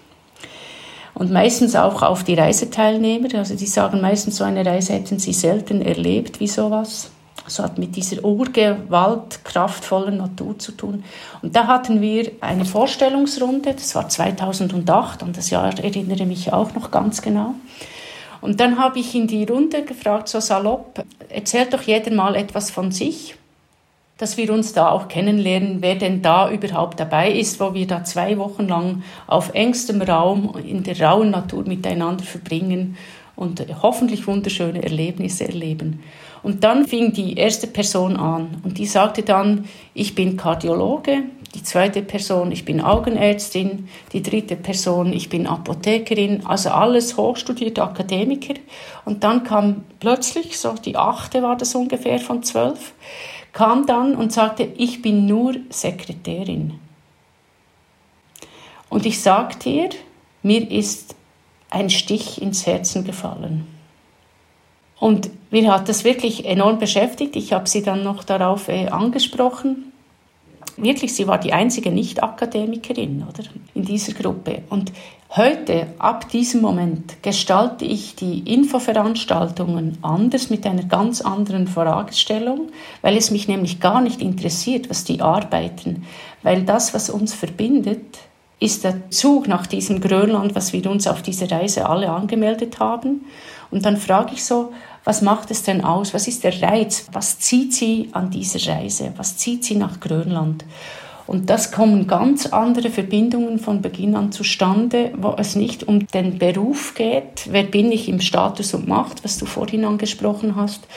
[1.13, 3.35] Und meistens auch auf die Reiseteilnehmer.
[3.35, 7.11] Also die sagen meistens, so eine Reise hätten sie selten erlebt wie sowas.
[7.45, 11.03] Also hat mit dieser Urgewalt, kraftvollen Natur zu tun.
[11.41, 16.53] Und da hatten wir eine Vorstellungsrunde, das war 2008, an das Jahr erinnere ich mich
[16.53, 17.55] auch noch ganz genau.
[18.41, 22.69] Und dann habe ich in die Runde gefragt, so salopp, erzählt doch jeder mal etwas
[22.69, 23.35] von sich
[24.17, 28.03] dass wir uns da auch kennenlernen, wer denn da überhaupt dabei ist, wo wir da
[28.03, 32.97] zwei Wochen lang auf engstem Raum in der rauen Natur miteinander verbringen
[33.35, 36.01] und hoffentlich wunderschöne Erlebnisse erleben.
[36.43, 41.23] Und dann fing die erste Person an und die sagte dann, ich bin Kardiologe,
[41.55, 47.81] die zweite Person, ich bin Augenärztin, die dritte Person, ich bin Apothekerin, also alles hochstudierte
[47.81, 48.55] Akademiker.
[49.05, 52.93] Und dann kam plötzlich, so die achte war das ungefähr von zwölf,
[53.53, 56.79] kam dann und sagte, ich bin nur Sekretärin.
[58.89, 59.89] Und ich sage dir,
[60.43, 61.15] mir ist
[61.69, 63.76] ein Stich ins Herzen gefallen.
[64.99, 67.35] Und mir hat das wirklich enorm beschäftigt.
[67.35, 69.91] Ich habe sie dann noch darauf äh, angesprochen
[70.77, 73.25] wirklich, sie war die einzige Nicht-Akademikerin
[73.73, 74.61] in dieser Gruppe.
[74.69, 74.93] Und
[75.31, 82.69] heute, ab diesem Moment, gestalte ich die Infoveranstaltungen anders mit einer ganz anderen Fragestellung,
[83.01, 86.05] weil es mich nämlich gar nicht interessiert, was die arbeiten,
[86.43, 88.19] weil das, was uns verbindet,
[88.59, 93.25] ist der Zug nach diesem Grönland, was wir uns auf diese Reise alle angemeldet haben.
[93.71, 94.71] Und dann frage ich so,
[95.03, 96.13] was macht es denn aus?
[96.13, 97.07] Was ist der Reiz?
[97.11, 99.13] Was zieht sie an dieser Reise?
[99.17, 100.65] Was zieht sie nach Grönland?
[101.27, 106.39] Und das kommen ganz andere Verbindungen von Beginn an zustande, wo es nicht um den
[106.39, 110.87] Beruf geht, wer bin ich im Status und Macht, was du vorhin angesprochen hast,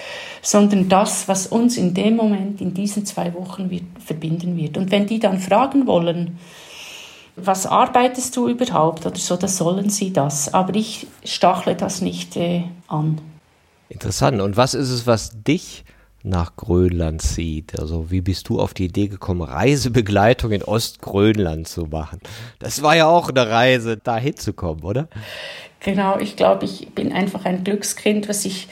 [0.41, 4.79] sondern das, was uns in dem Moment, in diesen zwei Wochen wird, verbinden wird.
[4.79, 6.39] Und wenn die dann fragen wollen,
[7.45, 10.53] was arbeitest du überhaupt oder so, dann sollen sie das.
[10.53, 13.21] Aber ich stachle das nicht äh, an.
[13.89, 14.41] Interessant.
[14.41, 15.85] Und was ist es, was dich
[16.23, 17.79] nach Grönland zieht?
[17.79, 22.21] Also wie bist du auf die Idee gekommen, Reisebegleitung in Ostgrönland zu machen?
[22.59, 25.09] Das war ja auch eine Reise, da hinzukommen, oder?
[25.81, 28.69] Genau, ich glaube, ich bin einfach ein Glückskind, was ich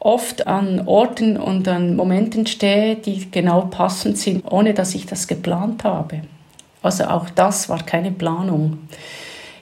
[0.00, 5.26] oft an Orten und an Momenten stehe, die genau passend sind, ohne dass ich das
[5.26, 6.22] geplant habe.
[6.82, 8.78] Also auch das war keine Planung.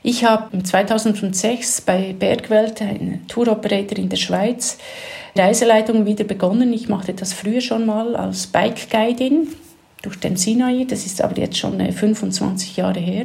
[0.03, 4.79] Ich habe 2006 bei Bergwelt, ein Touroperator in der Schweiz,
[5.35, 6.73] Reiseleitung wieder begonnen.
[6.73, 9.49] Ich machte das früher schon mal als Bike Guidin
[10.03, 10.87] durch den Sinai.
[10.89, 13.25] Das ist aber jetzt schon 25 äh, Jahre her.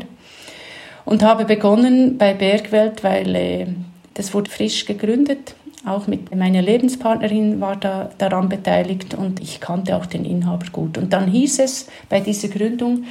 [1.05, 3.67] Und habe begonnen bei Bergwelt, weil äh,
[4.15, 5.55] das wurde frisch gegründet.
[5.85, 10.97] Auch mit meiner Lebenspartnerin war da daran beteiligt und ich kannte auch den Inhaber gut.
[10.97, 13.05] Und dann hieß es bei dieser Gründung,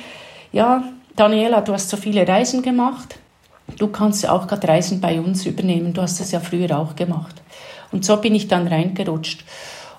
[0.53, 0.85] ja,
[1.17, 3.17] Daniela, du hast so viele Reisen gemacht
[3.79, 7.43] du kannst auch gerade Reisen bei uns übernehmen, du hast das ja früher auch gemacht.
[7.93, 9.45] Und so bin ich dann reingerutscht.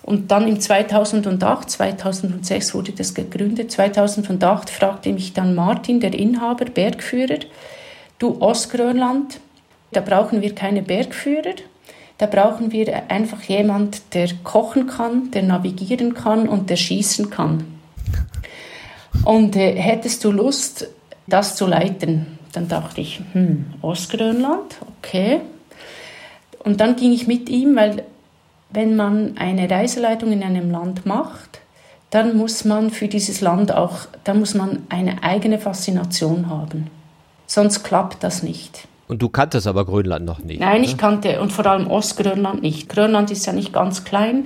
[0.04, 6.66] Und dann im 2008, 2006 wurde das gegründet, 2008 fragte mich dann Martin, der Inhaber,
[6.66, 7.40] Bergführer,
[8.18, 9.40] du Ostgrönland,
[9.92, 11.56] da brauchen wir keine Bergführer,
[12.18, 17.81] da brauchen wir einfach jemand, der kochen kann, der navigieren kann und der schießen kann.
[19.26, 20.88] Und äh, hättest du Lust,
[21.28, 22.40] das zu leiten?
[22.54, 25.42] Dann dachte ich, hm, Ostgrönland, okay.
[26.60, 28.04] Und dann ging ich mit ihm, weil
[28.70, 31.60] wenn man eine Reiseleitung in einem Land macht,
[32.10, 36.88] dann muss man für dieses Land auch, da muss man eine eigene Faszination haben.
[37.48, 38.88] Sonst klappt das nicht.
[39.08, 40.62] Und du kanntest aber Grönland noch nicht?
[40.62, 42.88] Nein, ich kannte und vor allem Ostgrönland nicht.
[42.88, 44.46] Grönland ist ja nicht ganz klein.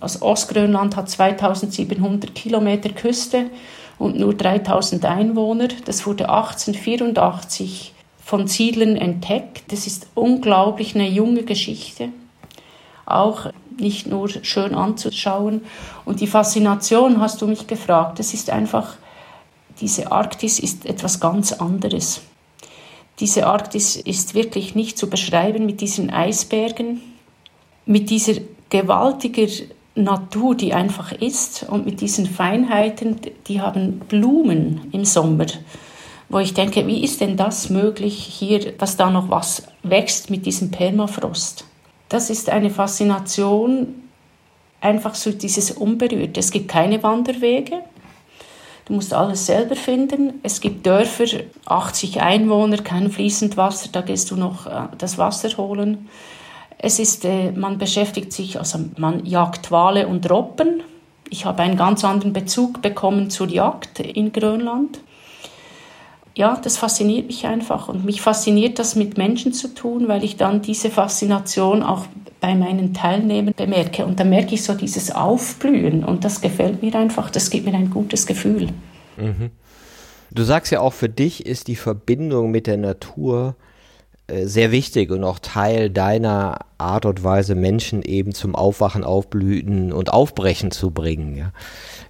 [0.00, 3.46] Also Ostgrönland hat 2700 Kilometer Küste
[3.98, 5.68] und nur 3000 Einwohner.
[5.84, 9.70] Das wurde 1884 von Siedlern entdeckt.
[9.70, 12.08] Das ist unglaublich eine junge Geschichte.
[13.06, 15.62] Auch nicht nur schön anzuschauen.
[16.04, 18.96] Und die Faszination, hast du mich gefragt, das ist einfach,
[19.80, 22.22] diese Arktis ist etwas ganz anderes.
[23.20, 27.02] Diese Arktis ist wirklich nicht zu beschreiben mit diesen Eisbergen,
[27.86, 28.34] mit dieser
[28.70, 29.48] gewaltiger
[29.94, 35.46] Natur, die einfach ist und mit diesen Feinheiten, die haben Blumen im Sommer,
[36.28, 40.46] wo ich denke, wie ist denn das möglich hier, dass da noch was wächst mit
[40.46, 41.66] diesem Permafrost?
[42.08, 43.94] Das ist eine Faszination,
[44.80, 46.40] einfach so dieses Unberührte.
[46.40, 47.82] Es gibt keine Wanderwege,
[48.84, 50.40] Du musst alles selber finden.
[50.42, 51.26] Es gibt Dörfer,
[51.66, 56.08] 80 Einwohner, kein fließend Wasser, da gehst du noch äh, das Wasser holen.
[56.84, 60.82] Es ist, äh, man beschäftigt sich, also man jagt Wale und Robben.
[61.30, 65.00] Ich habe einen ganz anderen Bezug bekommen zur Jagd in Grönland.
[66.34, 70.36] Ja, das fasziniert mich einfach und mich fasziniert das mit Menschen zu tun, weil ich
[70.36, 72.06] dann diese Faszination auch
[72.40, 74.04] bei meinen Teilnehmern bemerke.
[74.04, 77.74] Und da merke ich so dieses Aufblühen und das gefällt mir einfach, das gibt mir
[77.74, 78.68] ein gutes Gefühl.
[79.16, 79.50] Mhm.
[80.32, 83.54] Du sagst ja auch, für dich ist die Verbindung mit der Natur
[84.44, 90.12] sehr wichtig und auch Teil deiner Art und Weise, Menschen eben zum Aufwachen, Aufblühen und
[90.12, 91.36] Aufbrechen zu bringen.
[91.36, 91.52] Ja?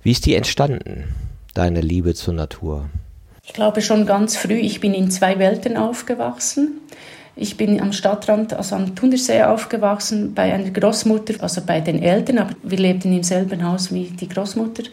[0.02, 1.14] Wie ist die entstanden,
[1.54, 2.88] deine Liebe zur Natur?
[3.44, 6.80] Ich glaube schon ganz früh, ich bin in zwei Welten aufgewachsen.
[7.34, 12.38] Ich bin am Stadtrand, also am Thunersee aufgewachsen, bei einer Großmutter, also bei den Eltern,
[12.38, 14.84] aber wir lebten im selben Haus wie die Großmutter.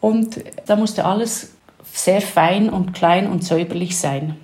[0.00, 1.50] Und da musste alles
[1.92, 4.36] sehr fein und klein und säuberlich sein.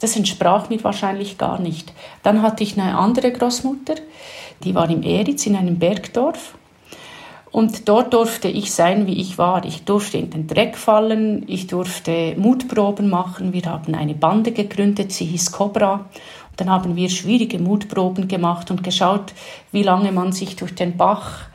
[0.00, 1.92] Das entsprach mir wahrscheinlich gar nicht.
[2.22, 3.94] Dann hatte ich eine andere Großmutter,
[4.64, 6.54] die war im Eritz in einem Bergdorf
[7.56, 9.64] und dort durfte ich sein, wie ich war.
[9.64, 13.54] Ich durfte in den Dreck fallen, ich durfte Mutproben machen.
[13.54, 15.94] Wir haben eine Bande gegründet, sie hieß Cobra.
[15.94, 19.32] Und dann haben wir schwierige Mutproben gemacht und geschaut,
[19.72, 21.46] wie lange man sich durch den Bach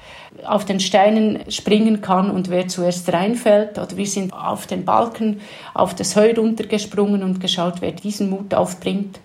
[0.46, 3.78] auf den Steinen springen kann und wer zuerst reinfällt.
[3.78, 5.42] Oder wir sind auf den Balken,
[5.74, 9.20] auf das Heu runtergesprungen und geschaut, wer diesen Mut aufbringt.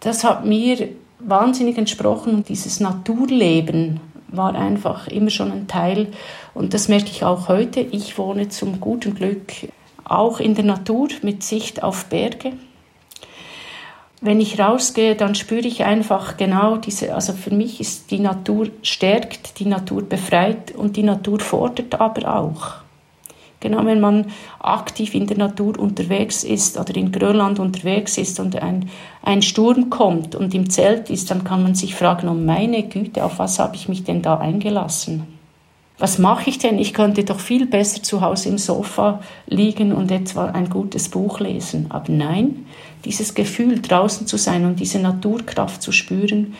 [0.00, 6.08] Das hat mir wahnsinnig entsprochen, dieses Naturleben war einfach immer schon ein Teil.
[6.54, 7.80] Und das merke ich auch heute.
[7.80, 9.52] Ich wohne zum guten Glück
[10.04, 12.52] auch in der Natur mit Sicht auf Berge.
[14.24, 18.68] Wenn ich rausgehe, dann spüre ich einfach genau diese, also für mich ist die Natur
[18.80, 22.72] stärkt, die Natur befreit und die Natur fordert aber auch.
[23.60, 24.28] Genau, wenn man
[24.60, 28.88] aktiv in der Natur unterwegs ist oder in Grönland unterwegs ist und ein,
[29.22, 33.24] ein Sturm kommt und im Zelt ist, dann kann man sich fragen, oh meine Güte,
[33.26, 35.33] auf was habe ich mich denn da eingelassen?
[35.98, 36.78] Was mache ich denn?
[36.78, 41.38] Ich könnte doch viel besser zu Hause im Sofa liegen und etwa ein gutes Buch
[41.38, 41.86] lesen.
[41.90, 42.66] Aber nein,
[43.04, 46.54] dieses Gefühl, draußen zu sein und diese Naturkraft zu spüren,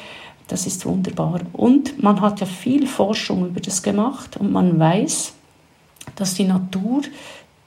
[0.47, 1.41] das ist wunderbar.
[1.53, 5.33] Und man hat ja viel Forschung über das gemacht und man weiß,
[6.17, 7.03] dass die Natur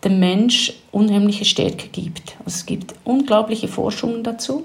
[0.04, 2.38] dem Mensch unheimliche Stärke gibt.
[2.46, 4.64] Also es gibt unglaubliche Forschungen dazu.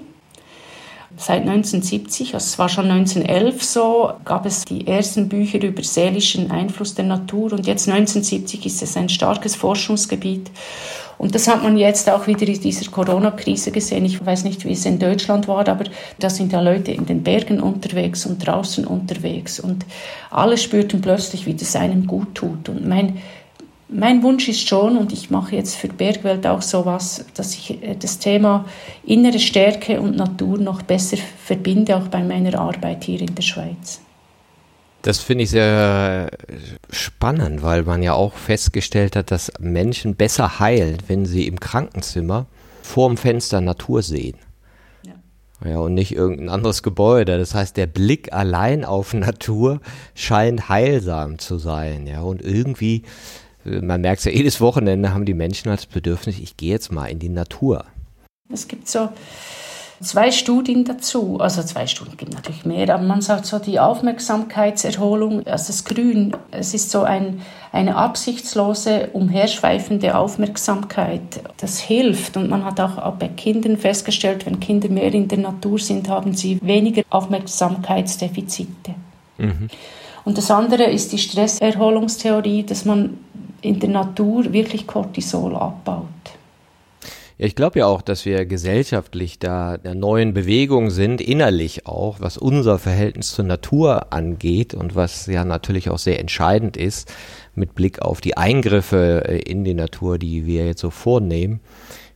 [1.15, 6.49] Seit 1970, also es war schon 1911 so, gab es die ersten Bücher über seelischen
[6.49, 10.49] Einfluss der Natur und jetzt 1970 ist es ein starkes Forschungsgebiet.
[11.19, 14.03] Und das hat man jetzt auch wieder in dieser Corona-Krise gesehen.
[14.03, 15.85] Ich weiß nicht, wie es in Deutschland war, aber
[16.19, 19.85] da sind ja Leute in den Bergen unterwegs und draußen unterwegs und
[20.31, 22.67] alle spürten plötzlich, wie das einem gut tut.
[22.67, 23.21] Und mein
[23.93, 27.95] mein Wunsch ist schon, und ich mache jetzt für Bergwelt auch sowas, dass ich äh,
[27.95, 28.65] das Thema
[29.05, 34.01] innere Stärke und Natur noch besser verbinde, auch bei meiner Arbeit hier in der Schweiz.
[35.03, 36.31] Das finde ich sehr
[36.89, 42.45] spannend, weil man ja auch festgestellt hat, dass Menschen besser heilen, wenn sie im Krankenzimmer
[42.81, 44.37] vorm Fenster Natur sehen.
[45.05, 45.69] Ja.
[45.69, 47.37] ja, und nicht irgendein anderes Gebäude.
[47.37, 49.81] Das heißt, der Blick allein auf Natur
[50.15, 52.07] scheint heilsam zu sein.
[52.07, 53.03] Ja, und irgendwie
[53.65, 57.07] man merkt es ja, jedes Wochenende haben die Menschen als Bedürfnis, ich gehe jetzt mal
[57.07, 57.85] in die Natur.
[58.51, 59.09] Es gibt so
[60.03, 65.47] zwei Studien dazu, also zwei Studien gibt natürlich mehr, aber man sagt so die Aufmerksamkeitserholung,
[65.47, 71.41] also das Grün, es ist so ein, eine absichtslose, umherschweifende Aufmerksamkeit.
[71.57, 75.39] Das hilft und man hat auch, auch bei Kindern festgestellt, wenn Kinder mehr in der
[75.39, 78.95] Natur sind, haben sie weniger Aufmerksamkeitsdefizite.
[79.37, 79.69] Mhm.
[80.25, 83.17] Und das andere ist die Stresserholungstheorie, dass man
[83.63, 86.07] in der Natur wirklich Cortisol abbaut.
[87.37, 92.19] Ja, ich glaube ja auch, dass wir gesellschaftlich da der neuen Bewegung sind, innerlich auch,
[92.19, 97.11] was unser Verhältnis zur Natur angeht und was ja natürlich auch sehr entscheidend ist
[97.55, 101.59] mit Blick auf die Eingriffe äh, in die Natur, die wir jetzt so vornehmen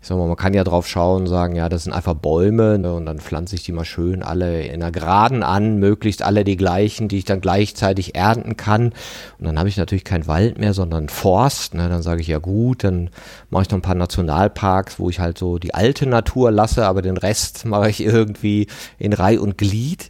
[0.08, 2.80] ich sag mal, man kann ja drauf schauen und sagen, ja, das sind einfach Bäume
[2.80, 6.46] ne, und dann pflanze ich die mal schön alle in einer Geraden an, möglichst alle
[6.46, 8.94] die gleichen, die ich dann gleichzeitig ernten kann.
[9.38, 11.74] Und dann habe ich natürlich keinen Wald mehr, sondern Forst.
[11.74, 13.10] Ne, dann sage ich, ja gut, dann
[13.50, 17.02] mache ich noch ein paar Nationalparks, wo ich halt so die alte Natur lasse, aber
[17.02, 18.68] den Rest mache ich irgendwie
[18.98, 20.10] in Reih und Glied.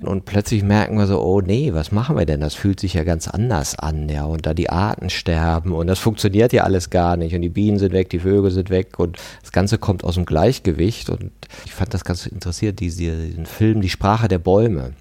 [0.00, 2.40] Und plötzlich merken wir so, oh nee, was machen wir denn?
[2.40, 4.24] Das fühlt sich ja ganz anders an, ja.
[4.24, 7.34] Und da die Arten sterben und das funktioniert ja alles gar nicht.
[7.34, 10.24] Und die Bienen sind weg, die Vögel sind weg und das Ganze kommt aus dem
[10.24, 11.10] Gleichgewicht.
[11.10, 11.32] Und
[11.66, 14.92] ich fand das ganz interessiert, diesen Film Die Sprache der Bäume.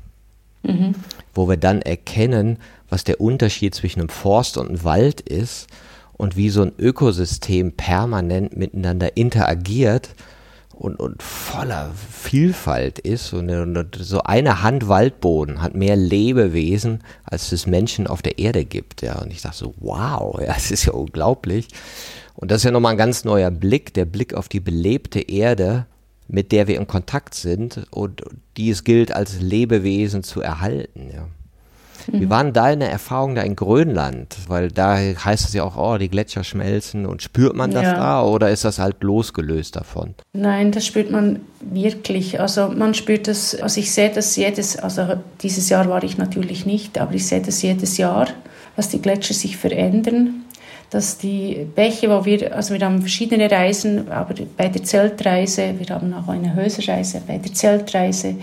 [0.64, 0.96] Mhm.
[1.34, 2.58] Wo wir dann erkennen,
[2.90, 5.68] was der Unterschied zwischen einem Forst und einem Wald ist
[6.14, 10.10] und wie so ein Ökosystem permanent miteinander interagiert
[10.80, 13.34] und, und voller Vielfalt ist.
[13.34, 18.66] Und, und, so eine Hand Waldboden hat mehr Lebewesen, als es Menschen auf der Erde
[18.66, 19.02] gibt.
[19.02, 21.68] Ja, und ich dachte so, wow, ja, das ist ja unglaublich.
[22.36, 25.86] Und das ist ja nochmal ein ganz neuer Blick, der Blick auf die belebte Erde,
[26.30, 28.22] mit der wir in Kontakt sind und
[28.56, 31.10] die es gilt, als Lebewesen zu erhalten.
[31.14, 31.28] Ja.
[32.08, 32.30] Wie mhm.
[32.30, 34.36] waren deine Erfahrungen da in Grönland?
[34.48, 37.94] Weil da heißt es ja auch, oh, die Gletscher schmelzen und spürt man das ja.
[37.94, 40.16] da oder ist das halt losgelöst davon?
[40.34, 42.40] Nein, das spürt man wirklich.
[42.40, 45.06] Also man spürt das, also ich sehe das jedes, also
[45.42, 48.28] dieses Jahr war ich natürlich nicht, aber ich sehe das jedes Jahr,
[48.76, 50.46] dass die Gletscher sich verändern
[50.90, 55.94] dass die Bäche, wo wir, also wir haben verschiedene Reisen, aber bei der Zeltreise, wir
[55.94, 58.36] haben auch eine Höserreise, bei der Zeltreise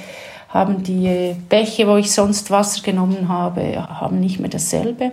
[0.56, 5.12] haben die Bäche, wo ich sonst Wasser genommen habe, haben nicht mehr dasselbe.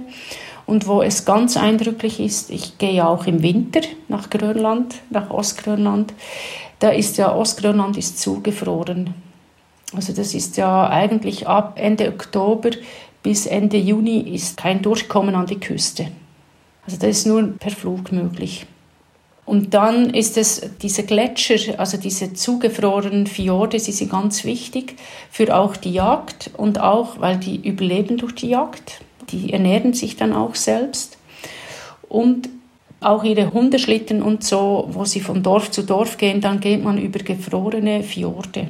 [0.65, 6.13] Und wo es ganz eindrücklich ist, ich gehe auch im Winter nach Grönland, nach Ostgrönland.
[6.79, 9.13] Da ist ja Ostgrönland ist zugefroren.
[9.95, 12.71] Also das ist ja eigentlich ab Ende Oktober
[13.21, 16.07] bis Ende Juni ist kein Durchkommen an die Küste.
[16.85, 18.65] Also das ist nur per Flug möglich.
[19.45, 24.95] Und dann ist es diese Gletscher, also diese zugefrorenen Fjorde, sie sind ganz wichtig
[25.29, 29.01] für auch die Jagd und auch, weil die überleben durch die Jagd.
[29.31, 31.17] Die ernähren sich dann auch selbst.
[32.07, 32.49] Und
[33.01, 36.97] auch ihre Hundeschlitten und so, wo sie von Dorf zu Dorf gehen, dann geht man
[36.97, 38.67] über gefrorene Fjorde.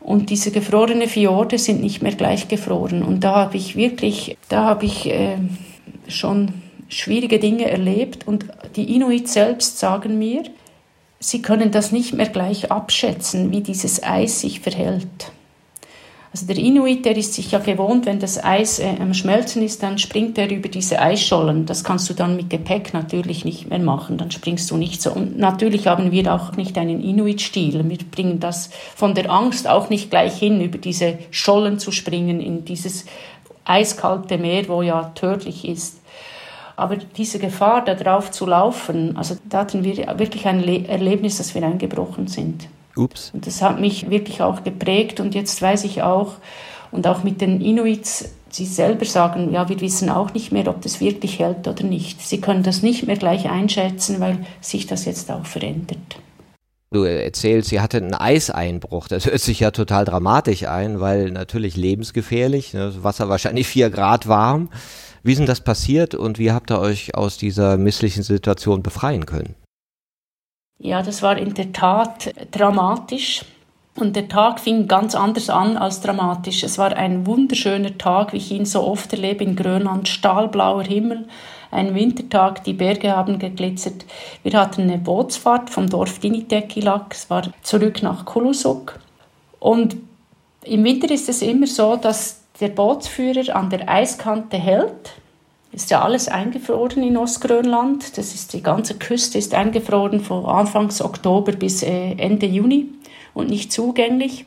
[0.00, 3.02] Und diese gefrorenen Fjorde sind nicht mehr gleich gefroren.
[3.02, 5.38] Und da habe ich wirklich, da habe ich äh,
[6.06, 6.52] schon
[6.88, 10.42] schwierige Dinge erlebt und die Inuit selbst sagen mir,
[11.20, 15.32] sie können das nicht mehr gleich abschätzen, wie dieses Eis sich verhält.
[16.30, 19.82] Also der Inuit, der ist sich ja gewohnt, wenn das Eis äh, am Schmelzen ist,
[19.82, 21.64] dann springt er über diese Eisschollen.
[21.64, 25.10] Das kannst du dann mit Gepäck natürlich nicht mehr machen, dann springst du nicht so.
[25.10, 27.88] Und natürlich haben wir auch nicht einen Inuit-Stil.
[27.88, 32.40] Wir bringen das von der Angst auch nicht gleich hin, über diese Schollen zu springen
[32.40, 33.06] in dieses
[33.64, 36.02] eiskalte Meer, wo ja tödlich ist.
[36.78, 41.38] Aber diese Gefahr, da drauf zu laufen, also da hatten wir wirklich ein Le Erlebnis,
[41.38, 42.68] dass wir eingebrochen sind.
[42.94, 43.32] Ups.
[43.34, 46.34] Und das hat mich wirklich auch geprägt und jetzt weiß ich auch,
[46.92, 50.80] und auch mit den Inuits, sie selber sagen, ja, wir wissen auch nicht mehr, ob
[50.82, 52.22] das wirklich hält oder nicht.
[52.22, 55.98] Sie können das nicht mehr gleich einschätzen, weil sich das jetzt auch verändert.
[56.92, 59.08] Du erzählst, sie hatte einen Eiseinbruch.
[59.08, 62.72] Das hört sich ja total dramatisch ein, weil natürlich lebensgefährlich.
[62.72, 64.70] Ne, Wasser wahrscheinlich vier Grad warm.
[65.22, 69.26] Wie ist denn das passiert und wie habt ihr euch aus dieser misslichen Situation befreien
[69.26, 69.54] können?
[70.78, 73.44] Ja, das war in der Tat dramatisch.
[73.96, 76.62] Und der Tag fing ganz anders an als dramatisch.
[76.62, 80.06] Es war ein wunderschöner Tag, wie ich ihn so oft erlebe in Grönland.
[80.06, 81.26] Stahlblauer Himmel,
[81.72, 84.04] ein Wintertag, die Berge haben geglitzert.
[84.44, 89.00] Wir hatten eine Bootsfahrt vom Dorf Dinitekilak, es war zurück nach Kulusuk.
[89.58, 89.96] Und
[90.62, 95.12] im Winter ist es immer so, dass der Bootsführer an der Eiskante hält.
[95.70, 98.16] Ist ja alles eingefroren in Ostgrönland.
[98.16, 102.88] Das ist die ganze Küste ist eingefroren von Anfangs Oktober bis äh, Ende Juni
[103.34, 104.46] und nicht zugänglich.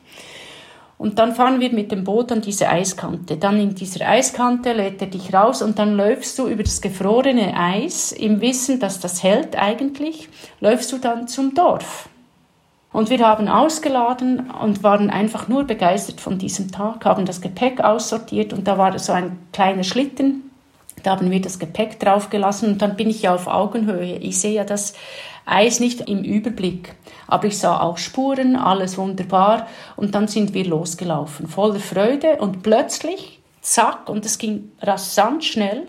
[0.97, 3.37] Und dann fahren wir mit dem Boot an diese Eiskante.
[3.37, 7.57] Dann in dieser Eiskante lädt er dich raus und dann läufst du über das gefrorene
[7.57, 12.07] Eis im Wissen, dass das hält eigentlich, läufst du dann zum Dorf.
[12.93, 17.79] Und wir haben ausgeladen und waren einfach nur begeistert von diesem Tag, haben das Gepäck
[17.79, 20.51] aussortiert und da war so ein kleiner Schlitten.
[21.03, 24.17] Da haben wir das Gepäck draufgelassen und dann bin ich ja auf Augenhöhe.
[24.17, 24.93] Ich sehe ja das
[25.45, 26.93] Eis nicht im Überblick,
[27.27, 32.61] aber ich sah auch Spuren, alles wunderbar und dann sind wir losgelaufen, voller Freude und
[32.61, 35.87] plötzlich, zack, und es ging rasant schnell,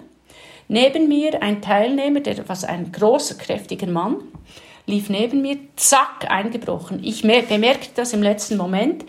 [0.69, 4.17] neben mir ein Teilnehmer, der was ein großer, kräftiger Mann,
[4.87, 7.03] lief neben mir, zack, eingebrochen.
[7.03, 9.05] Ich bemerkte das im letzten Moment,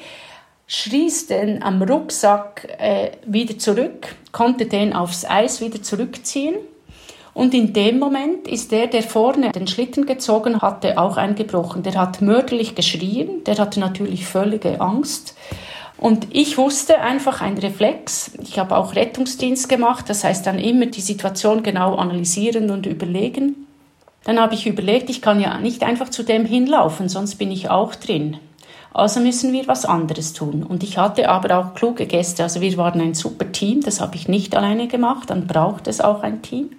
[0.68, 6.56] schrieß den am Rucksack äh, wieder zurück, konnte den aufs Eis wieder zurückziehen.
[7.34, 11.82] Und in dem Moment ist der, der vorne den Schlitten gezogen hatte, auch eingebrochen.
[11.82, 15.36] Der hat mörderlich geschrien, der hatte natürlich völlige Angst.
[15.98, 18.32] Und ich wusste einfach ein Reflex.
[18.42, 23.68] Ich habe auch Rettungsdienst gemacht, das heißt dann immer die Situation genau analysieren und überlegen.
[24.24, 27.70] Dann habe ich überlegt, ich kann ja nicht einfach zu dem hinlaufen, sonst bin ich
[27.70, 28.38] auch drin.
[28.94, 30.64] Also müssen wir was anderes tun.
[30.64, 32.44] Und ich hatte aber auch kluge Gäste.
[32.44, 33.82] Also wir waren ein super Team.
[33.82, 35.32] Das habe ich nicht alleine gemacht.
[35.32, 36.70] Dann braucht es auch ein Team.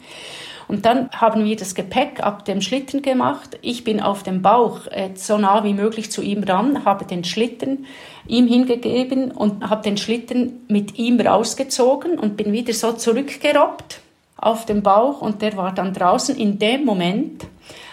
[0.69, 3.59] Und dann haben wir das Gepäck ab dem Schlitten gemacht.
[3.63, 7.25] Ich bin auf dem Bauch äh, so nah wie möglich zu ihm ran, habe den
[7.25, 7.85] Schlitten
[8.27, 14.01] ihm hingegeben und habe den Schlitten mit ihm rausgezogen und bin wieder so zurückgerobbt
[14.45, 16.37] auf dem Bauch und der war dann draußen.
[16.37, 17.47] In dem Moment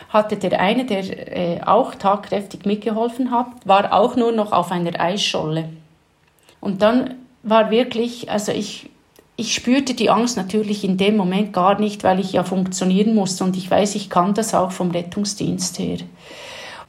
[0.09, 4.99] hatte der eine, der äh, auch tagkräftig mitgeholfen hat, war auch nur noch auf einer
[4.99, 5.69] Eisscholle.
[6.59, 8.89] Und dann war wirklich, also ich,
[9.35, 13.43] ich spürte die Angst natürlich in dem Moment gar nicht, weil ich ja funktionieren musste
[13.43, 15.97] und ich weiß, ich kann das auch vom Rettungsdienst her.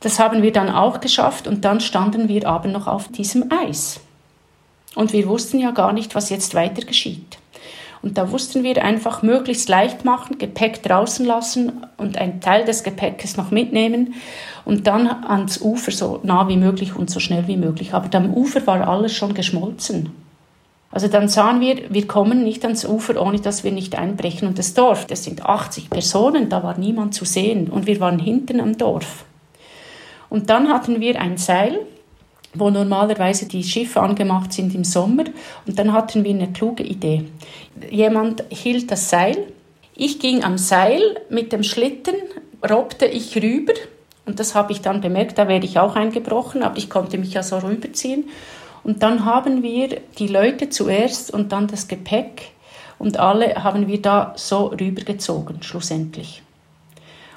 [0.00, 4.00] Das haben wir dann auch geschafft und dann standen wir aber noch auf diesem Eis.
[4.94, 7.38] Und wir wussten ja gar nicht, was jetzt weiter geschieht.
[8.02, 12.82] Und da wussten wir einfach möglichst leicht machen, Gepäck draußen lassen und einen Teil des
[12.82, 14.14] Gepäckes noch mitnehmen
[14.64, 17.94] und dann ans Ufer so nah wie möglich und so schnell wie möglich.
[17.94, 20.10] Aber am Ufer war alles schon geschmolzen.
[20.90, 24.46] Also dann sahen wir, wir kommen nicht ans Ufer, ohne dass wir nicht einbrechen.
[24.46, 28.18] Und das Dorf, das sind 80 Personen, da war niemand zu sehen und wir waren
[28.18, 29.24] hinten am Dorf.
[30.28, 31.78] Und dann hatten wir ein Seil,
[32.54, 35.24] wo normalerweise die Schiffe angemacht sind im Sommer.
[35.66, 37.24] Und dann hatten wir eine kluge Idee.
[37.90, 39.36] Jemand hielt das Seil.
[39.94, 42.14] Ich ging am Seil mit dem Schlitten,
[42.68, 43.74] robbte ich rüber.
[44.24, 47.34] Und das habe ich dann bemerkt, da wäre ich auch eingebrochen, aber ich konnte mich
[47.34, 48.28] ja so rüberziehen.
[48.84, 52.52] Und dann haben wir die Leute zuerst und dann das Gepäck
[53.02, 56.42] und alle haben wir da so rübergezogen, schlussendlich.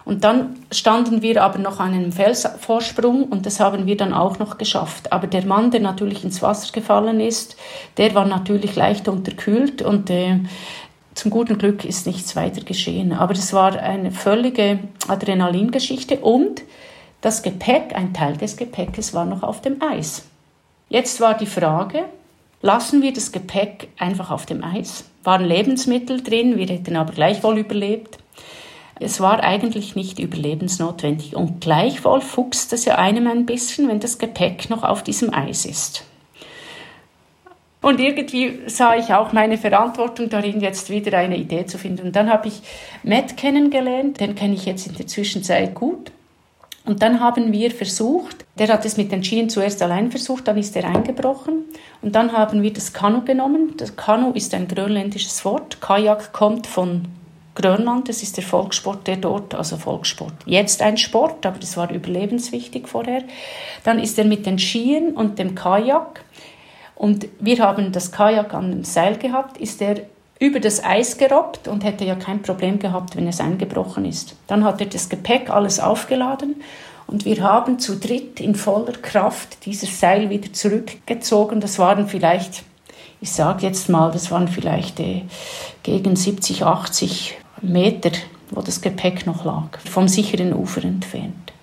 [0.05, 4.37] Und dann standen wir aber noch an einem Felsvorsprung und das haben wir dann auch
[4.37, 5.11] noch geschafft.
[5.11, 7.57] Aber der Mann, der natürlich ins Wasser gefallen ist,
[7.97, 10.39] der war natürlich leicht unterkühlt und äh,
[11.15, 13.13] zum guten Glück ist nichts weiter geschehen.
[13.13, 16.61] Aber es war eine völlige Adrenalingeschichte und
[17.21, 20.27] das Gepäck, ein Teil des Gepäckes war noch auf dem Eis.
[20.89, 22.03] Jetzt war die Frage,
[22.61, 25.05] lassen wir das Gepäck einfach auf dem Eis?
[25.23, 28.19] Waren Lebensmittel drin, wir hätten aber gleichwohl überlebt.
[28.99, 34.17] Es war eigentlich nicht überlebensnotwendig und gleichwohl fuchst es ja einem ein bisschen, wenn das
[34.17, 36.05] Gepäck noch auf diesem Eis ist.
[37.81, 42.07] Und irgendwie sah ich auch meine Verantwortung darin, jetzt wieder eine Idee zu finden.
[42.07, 42.61] Und dann habe ich
[43.03, 46.11] Matt kennengelernt, den kenne ich jetzt in der Zwischenzeit gut.
[46.85, 50.57] Und dann haben wir versucht, der hat es mit den Skien zuerst allein versucht, dann
[50.57, 51.65] ist er eingebrochen.
[52.01, 53.73] Und dann haben wir das Kanu genommen.
[53.77, 55.81] Das Kanu ist ein grönländisches Wort.
[55.81, 57.07] Kajak kommt von
[57.55, 61.89] Grönland, das ist der Volkssport, der dort, also Volkssport, jetzt ein Sport, aber das war
[61.89, 63.23] überlebenswichtig vorher.
[63.83, 66.23] Dann ist er mit den Skien und dem Kajak
[66.95, 70.01] und wir haben das Kajak an dem Seil gehabt, ist er
[70.39, 74.35] über das Eis gerobbt und hätte ja kein Problem gehabt, wenn es eingebrochen ist.
[74.47, 76.61] Dann hat er das Gepäck alles aufgeladen
[77.07, 81.61] und wir haben zu dritt in voller Kraft dieses Seil wieder zurückgezogen.
[81.61, 82.63] Das waren vielleicht,
[83.21, 85.23] ich sage jetzt mal, das waren vielleicht äh,
[85.83, 88.11] gegen 70, 80 Meter,
[88.51, 91.53] wo das Gepäck noch lag, vom sicheren Ufer entfernt.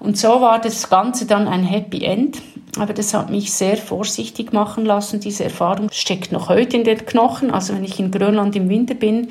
[0.00, 2.40] Und so war das Ganze dann ein Happy End.
[2.78, 5.20] Aber das hat mich sehr vorsichtig machen lassen.
[5.20, 7.50] Diese Erfahrung steckt noch heute in den Knochen.
[7.50, 9.28] Also wenn ich in Grönland im Winter bin,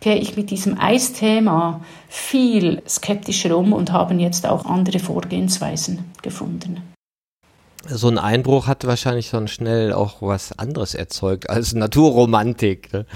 [0.00, 6.80] gehe ich mit diesem Eisthema viel skeptischer um und habe jetzt auch andere Vorgehensweisen gefunden.
[7.88, 12.92] So ein Einbruch hat wahrscheinlich dann schnell auch was anderes erzeugt als Naturromantik.
[12.92, 13.06] Ne?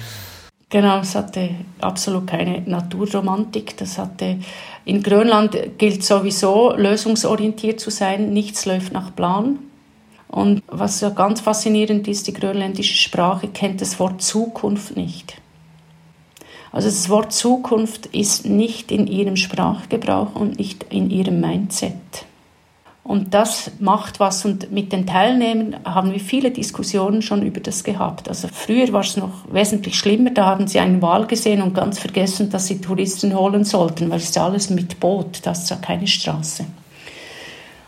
[0.70, 1.50] Genau, es hatte
[1.80, 3.76] absolut keine Naturromantik.
[3.76, 4.38] Das hatte
[4.84, 8.32] in Grönland gilt sowieso lösungsorientiert zu sein.
[8.32, 9.58] Nichts läuft nach Plan.
[10.28, 15.36] Und was ja ganz faszinierend ist, die grönländische Sprache kennt das Wort Zukunft nicht.
[16.70, 21.96] Also das Wort Zukunft ist nicht in ihrem Sprachgebrauch und nicht in ihrem Mindset.
[23.10, 24.44] Und das macht was.
[24.44, 28.28] Und mit den Teilnehmern haben wir viele Diskussionen schon über das gehabt.
[28.28, 30.30] Also früher war es noch wesentlich schlimmer.
[30.30, 34.18] Da haben sie einen Wal gesehen und ganz vergessen, dass sie Touristen holen sollten, weil
[34.18, 35.40] es ist alles mit Boot.
[35.42, 36.66] Das ist ja keine Straße.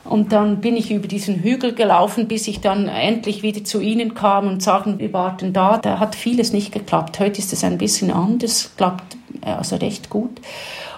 [0.02, 4.14] Und dann bin ich über diesen Hügel gelaufen, bis ich dann endlich wieder zu ihnen
[4.14, 5.78] kam und sagten, wir warten da.
[5.78, 7.20] Da hat vieles nicht geklappt.
[7.20, 10.40] Heute ist es ein bisschen anders, klappt äh, also recht gut.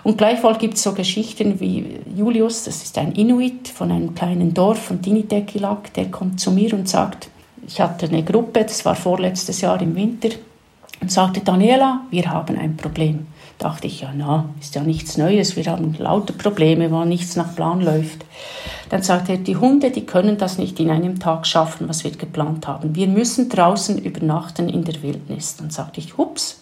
[0.04, 4.52] Und gleichwohl gibt es so Geschichten wie Julius, das ist ein Inuit von einem kleinen
[4.52, 7.30] Dorf von Dinitekilak, der kommt zu mir und sagt,
[7.66, 10.28] ich hatte eine Gruppe, das war vorletztes Jahr im Winter,
[11.00, 13.26] und sagte, Daniela, wir haben ein Problem.
[13.58, 17.54] Dachte ich, ja, na, ist ja nichts Neues, wir haben lauter Probleme, wo nichts nach
[17.54, 18.26] Plan läuft.
[18.90, 22.10] Dann sagte er, die Hunde, die können das nicht in einem Tag schaffen, was wir
[22.10, 22.94] geplant haben.
[22.94, 25.56] Wir müssen draußen übernachten in der Wildnis.
[25.56, 26.60] Dann sagte ich, ups,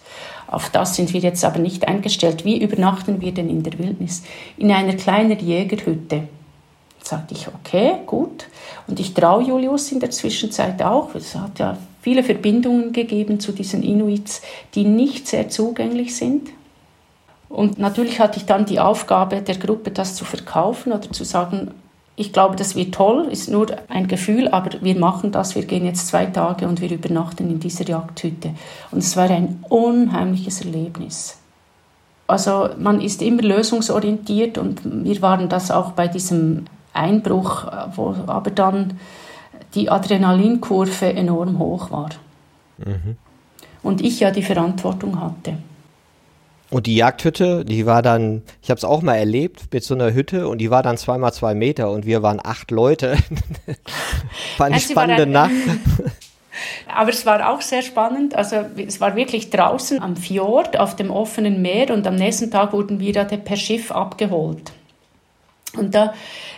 [0.53, 2.45] auf das sind wir jetzt aber nicht eingestellt.
[2.45, 4.23] Wie übernachten wir denn in der Wildnis?
[4.59, 6.29] In einer kleinen Jägerhütte.
[7.03, 8.47] Sagte ich, okay, gut.
[8.87, 11.15] Und ich traue Julius in der Zwischenzeit auch.
[11.15, 14.43] Es hat ja viele Verbindungen gegeben zu diesen Inuits,
[14.75, 16.51] die nicht sehr zugänglich sind.
[17.49, 21.73] Und natürlich hatte ich dann die Aufgabe der Gruppe, das zu verkaufen oder zu sagen,
[22.15, 25.87] ich glaube, das wird toll, ist nur ein Gefühl, aber wir machen das, wir gehen
[25.87, 28.55] jetzt zwei Tage und wir übernachten in dieser Jagdhütte.
[28.91, 31.39] Und es war ein unheimliches Erlebnis.
[32.27, 38.51] Also man ist immer lösungsorientiert und wir waren das auch bei diesem Einbruch, wo aber
[38.51, 38.99] dann
[39.75, 42.11] die Adrenalinkurve enorm hoch war.
[42.79, 43.17] Mhm.
[43.83, 45.55] Und ich ja die Verantwortung hatte.
[46.73, 50.15] Und die Jagdhütte, die war dann, ich habe es auch mal erlebt mit so einer
[50.15, 53.19] Hütte und die war dann zweimal zwei Meter und wir waren acht Leute.
[54.57, 55.53] war eine also spannende war Nacht.
[56.95, 58.35] Aber es war auch sehr spannend.
[58.35, 58.57] Also
[58.87, 63.01] es war wirklich draußen am Fjord auf dem offenen Meer und am nächsten Tag wurden
[63.01, 64.73] wir da per Schiff abgeholt.
[65.77, 66.13] Und da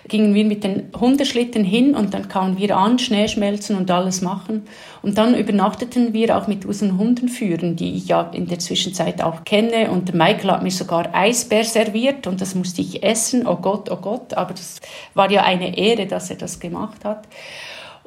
[0.09, 4.23] gingen wir mit den Hundeschlitten hin und dann kamen wir an, Schnee schmelzen und alles
[4.23, 4.67] machen.
[5.03, 9.45] Und dann übernachteten wir auch mit unseren Hundenführern, die ich ja in der Zwischenzeit auch
[9.45, 9.91] kenne.
[9.91, 13.47] Und Michael hat mir sogar Eisbär serviert und das musste ich essen.
[13.47, 14.35] Oh Gott, oh Gott.
[14.35, 14.81] Aber das
[15.15, 17.29] war ja eine Ehre, dass er das gemacht hat.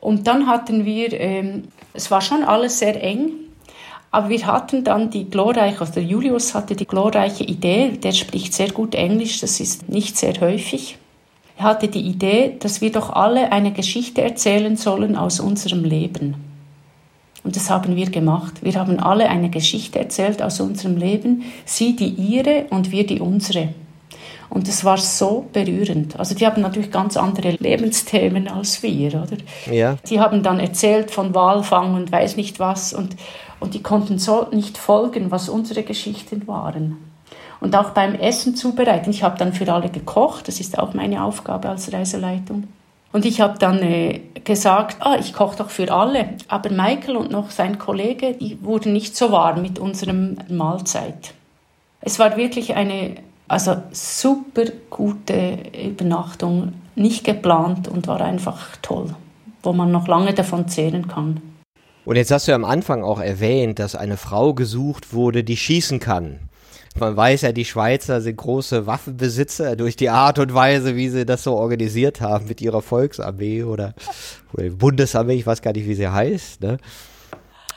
[0.01, 3.47] Und dann hatten wir, ähm, es war schon alles sehr eng.
[4.12, 8.53] Aber wir hatten dann die glorreiche, also der Julius hatte die glorreiche Idee, der spricht
[8.53, 10.97] sehr gut Englisch, das ist nicht sehr häufig.
[11.58, 16.36] Er hatte die Idee, dass wir doch alle eine Geschichte erzählen sollen aus unserem Leben.
[17.43, 18.55] Und das haben wir gemacht.
[18.62, 23.20] Wir haben alle eine Geschichte erzählt aus unserem Leben, sie die ihre und wir die
[23.20, 23.70] unsere.
[24.49, 26.20] Und es war so berührend.
[26.20, 29.38] Also die haben natürlich ganz andere Lebensthemen als wir, oder?
[29.72, 29.97] Ja.
[30.10, 33.16] Die haben dann erzählt von Walfang und weiß nicht was und,
[33.60, 36.97] und die konnten so nicht folgen, was unsere Geschichten waren.
[37.60, 39.10] Und auch beim Essen zubereiten.
[39.10, 42.68] Ich habe dann für alle gekocht, das ist auch meine Aufgabe als Reiseleitung.
[43.12, 46.36] Und ich habe dann äh, gesagt, ah, ich koche doch für alle.
[46.47, 51.34] Aber Michael und noch sein Kollege, die wurden nicht so warm mit unserem Mahlzeit.
[52.01, 53.16] Es war wirklich eine
[53.47, 59.16] also super gute Übernachtung, nicht geplant und war einfach toll,
[59.64, 61.41] wo man noch lange davon zehren kann.
[62.08, 65.58] Und jetzt hast du ja am Anfang auch erwähnt, dass eine Frau gesucht wurde, die
[65.58, 66.39] schießen kann.
[66.97, 71.26] Man weiß ja, die Schweizer sind große Waffenbesitzer durch die Art und Weise, wie sie
[71.26, 73.93] das so organisiert haben mit ihrer Volksarmee oder,
[74.53, 76.62] oder Bundesarmee, ich weiß gar nicht, wie sie heißt.
[76.62, 76.78] Ne?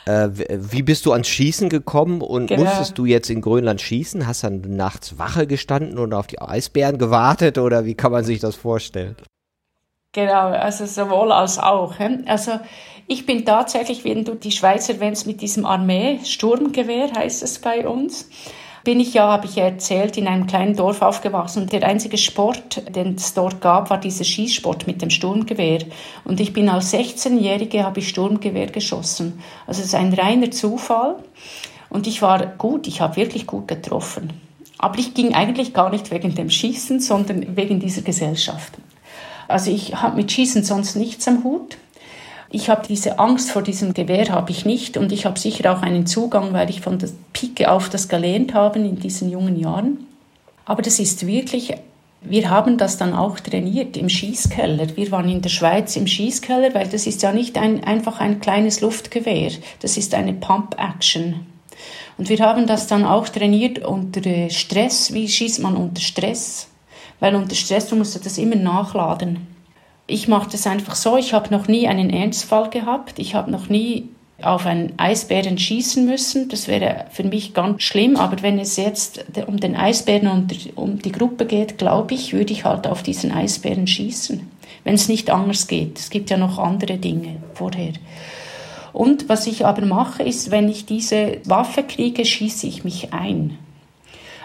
[0.07, 2.67] Äh, wie bist du ans Schießen gekommen und genau.
[2.67, 4.29] musstest du jetzt in Grönland schießen?
[4.29, 8.39] Hast dann nachts Wache gestanden und auf die Eisbären gewartet oder wie kann man sich
[8.39, 9.17] das vorstellen?
[10.13, 11.95] Genau, also sowohl als auch.
[12.27, 12.53] Also
[13.07, 18.29] ich bin tatsächlich, wenn du die Schweiz erwähnst, mit diesem Armee-Sturmgewehr heißt es bei uns
[18.85, 22.17] bin ich ja, habe ich ja erzählt, in einem kleinen Dorf aufgewachsen und der einzige
[22.17, 25.85] Sport, den es dort gab, war dieser Schießsport mit dem Sturmgewehr.
[26.25, 29.41] Und ich bin als 16-Jährige, habe ich Sturmgewehr geschossen.
[29.67, 31.17] Also es ist ein reiner Zufall.
[31.91, 34.33] Und ich war gut, ich habe wirklich gut getroffen.
[34.79, 38.75] Aber ich ging eigentlich gar nicht wegen dem Schießen, sondern wegen dieser Gesellschaft.
[39.51, 41.77] Also ich habe mit Schießen sonst nichts am Hut.
[42.51, 45.83] Ich habe diese Angst vor diesem Gewehr habe ich nicht und ich habe sicher auch
[45.83, 50.07] einen Zugang, weil ich von der Pike auf das gelernt habe in diesen jungen Jahren.
[50.65, 51.75] Aber das ist wirklich
[52.23, 54.97] wir haben das dann auch trainiert im Schießkeller.
[54.97, 58.41] Wir waren in der Schweiz im Schießkeller, weil das ist ja nicht ein, einfach ein
[58.41, 61.47] kleines Luftgewehr, das ist eine Pump-Action.
[62.19, 65.15] Und wir haben das dann auch trainiert unter Stress.
[65.15, 66.69] Wie schießt man unter Stress?
[67.21, 69.47] Weil unter Stress, du musst das immer nachladen.
[70.07, 73.69] Ich mache das einfach so, ich habe noch nie einen Ernstfall gehabt, ich habe noch
[73.69, 74.09] nie
[74.43, 76.49] auf einen Eisbären schießen müssen.
[76.49, 78.17] Das wäre für mich ganz schlimm.
[78.17, 82.53] Aber wenn es jetzt um den Eisbären und um die Gruppe geht, glaube ich, würde
[82.53, 84.41] ich halt auf diesen Eisbären schießen.
[84.85, 85.99] Wenn es nicht anders geht.
[85.99, 87.93] Es gibt ja noch andere Dinge vorher.
[88.93, 93.59] Und was ich aber mache, ist, wenn ich diese Waffe kriege, schieße ich mich ein.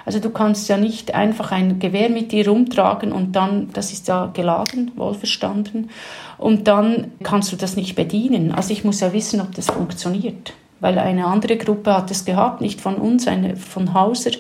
[0.05, 4.07] Also du kannst ja nicht einfach ein Gewehr mit dir rumtragen und dann, das ist
[4.07, 5.89] ja geladen, wohlverstanden,
[6.37, 8.51] und dann kannst du das nicht bedienen.
[8.51, 10.53] Also ich muss ja wissen, ob das funktioniert.
[10.79, 14.31] Weil eine andere Gruppe hat es gehabt, nicht von uns, eine von Hauser.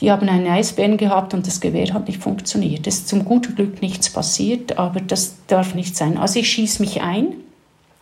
[0.00, 2.86] Die haben einen Eisbären gehabt und das Gewehr hat nicht funktioniert.
[2.86, 6.16] Es ist zum guten Glück nichts passiert, aber das darf nicht sein.
[6.16, 7.34] Also ich schieße mich ein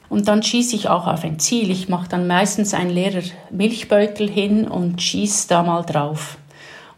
[0.09, 1.71] und dann schieße ich auch auf ein Ziel.
[1.71, 6.39] Ich mache dann meistens einen leeren Milchbeutel hin und schieße da mal drauf.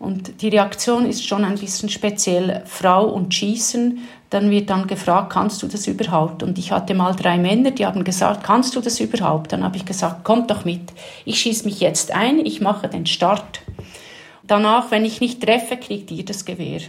[0.05, 2.63] Und die Reaktion ist schon ein bisschen speziell.
[2.67, 3.99] Frau und Schießen,
[4.29, 6.43] dann wird dann gefragt, kannst du das überhaupt?
[6.43, 9.53] Und ich hatte mal drei Männer, die haben gesagt, kannst du das überhaupt?
[9.53, 10.93] Dann habe ich gesagt, kommt doch mit.
[11.25, 13.61] Ich schieße mich jetzt ein, ich mache den Start.
[14.43, 16.81] Danach, wenn ich nicht treffe, kriegt ihr das Gewehr.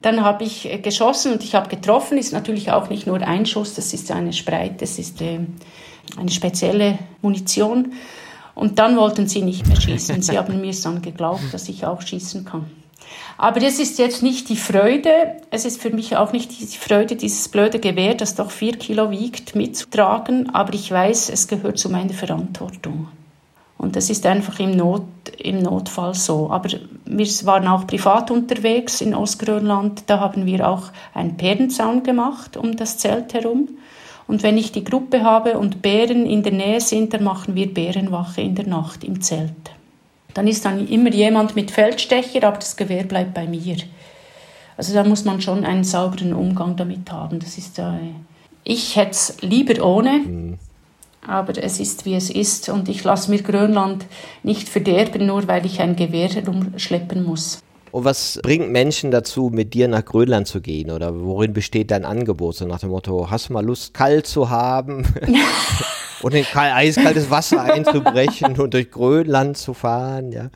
[0.00, 2.16] Dann habe ich äh, geschossen und ich habe getroffen.
[2.16, 5.40] Ist natürlich auch nicht nur ein Schuss, das ist eine Spreit, das ist äh,
[6.16, 7.92] eine spezielle Munition.
[8.58, 10.20] Und dann wollten sie nicht mehr schießen.
[10.20, 12.66] Sie haben mir dann geglaubt, dass ich auch schießen kann.
[13.38, 15.10] Aber das ist jetzt nicht die Freude,
[15.50, 19.12] es ist für mich auch nicht die Freude, dieses blöde Gewehr, das doch vier Kilo
[19.12, 23.06] wiegt, mitzutragen, aber ich weiß, es gehört zu meiner Verantwortung.
[23.78, 25.04] Und das ist einfach im, Not,
[25.38, 26.50] im Notfall so.
[26.50, 26.68] Aber
[27.04, 30.02] wir waren auch privat unterwegs in Ostgrönland.
[30.08, 33.68] Da haben wir auch einen Bärenzaun gemacht um das Zelt herum.
[34.28, 37.72] Und wenn ich die Gruppe habe und Bären in der Nähe sind, dann machen wir
[37.72, 39.50] Bärenwache in der Nacht im Zelt.
[40.34, 43.76] Dann ist dann immer jemand mit Feldstecher, aber das Gewehr bleibt bei mir.
[44.76, 47.40] Also da muss man schon einen sauberen Umgang damit haben.
[47.40, 48.12] Das ist, äh,
[48.64, 50.58] ich hätte es lieber ohne, mhm.
[51.26, 52.68] aber es ist, wie es ist.
[52.68, 54.04] Und ich lasse mir Grönland
[54.42, 57.60] nicht verderben, nur weil ich ein Gewehr herumschleppen muss.
[57.90, 60.90] Und was bringt Menschen dazu, mit dir nach Grönland zu gehen?
[60.90, 62.56] Oder worin besteht dein Angebot?
[62.56, 65.06] So nach dem Motto, hast du mal Lust, kalt zu haben?
[66.22, 70.50] und in eiskaltes Wasser einzubrechen und durch Grönland zu fahren, ja.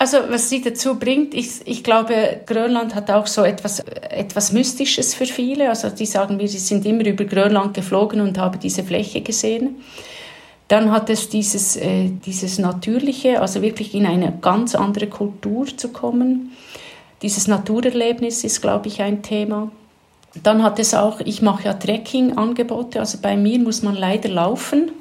[0.00, 5.14] Also was sie dazu bringt, ich, ich glaube, Grönland hat auch so etwas, etwas Mystisches
[5.14, 5.68] für viele.
[5.68, 9.82] Also die sagen mir, sie sind immer über Grönland geflogen und haben diese Fläche gesehen.
[10.70, 15.88] Dann hat es dieses, äh, dieses Natürliche, also wirklich in eine ganz andere Kultur zu
[15.88, 16.52] kommen.
[17.22, 19.72] Dieses Naturerlebnis ist, glaube ich, ein Thema.
[20.44, 24.92] Dann hat es auch, ich mache ja Trekking-Angebote, also bei mir muss man leider laufen.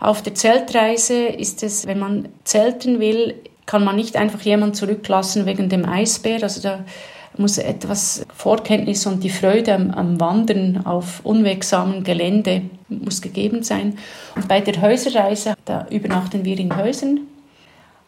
[0.00, 3.34] Auf der Zeltreise ist es, wenn man zelten will,
[3.66, 6.42] kann man nicht einfach jemanden zurücklassen wegen dem Eisbär.
[6.42, 6.86] Also da
[7.36, 13.98] muss etwas Vorkenntnis und die Freude am, am Wandern auf unwegsamem Gelände muss gegeben sein.
[14.34, 17.20] Und bei der Häuserreise, da übernachten wir in Häusern.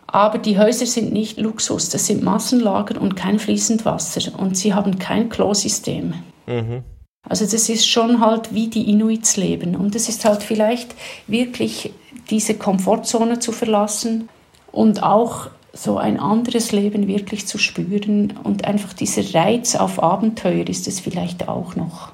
[0.07, 4.39] Aber die Häuser sind nicht Luxus, das sind Massenlager und kein fließend Wasser.
[4.39, 6.15] Und sie haben kein Klosystem.
[6.47, 6.83] Mhm.
[7.29, 9.77] Also das ist schon halt wie die Inuits leben.
[9.77, 10.95] Und es ist halt vielleicht
[11.27, 11.93] wirklich
[12.31, 14.29] diese Komfortzone zu verlassen
[14.73, 20.67] und auch so ein anderes Leben wirklich zu spüren und einfach dieser Reiz auf Abenteuer
[20.69, 22.13] ist es vielleicht auch noch.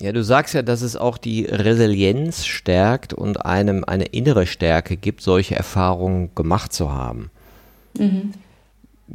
[0.00, 4.96] Ja, du sagst ja, dass es auch die Resilienz stärkt und einem eine innere Stärke
[4.96, 7.30] gibt, solche Erfahrungen gemacht zu haben.
[7.98, 8.32] Mhm.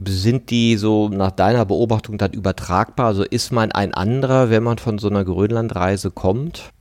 [0.05, 3.07] Sind die so nach deiner Beobachtung dann übertragbar?
[3.07, 6.71] Also ist man ein anderer, wenn man von so einer Grönlandreise kommt?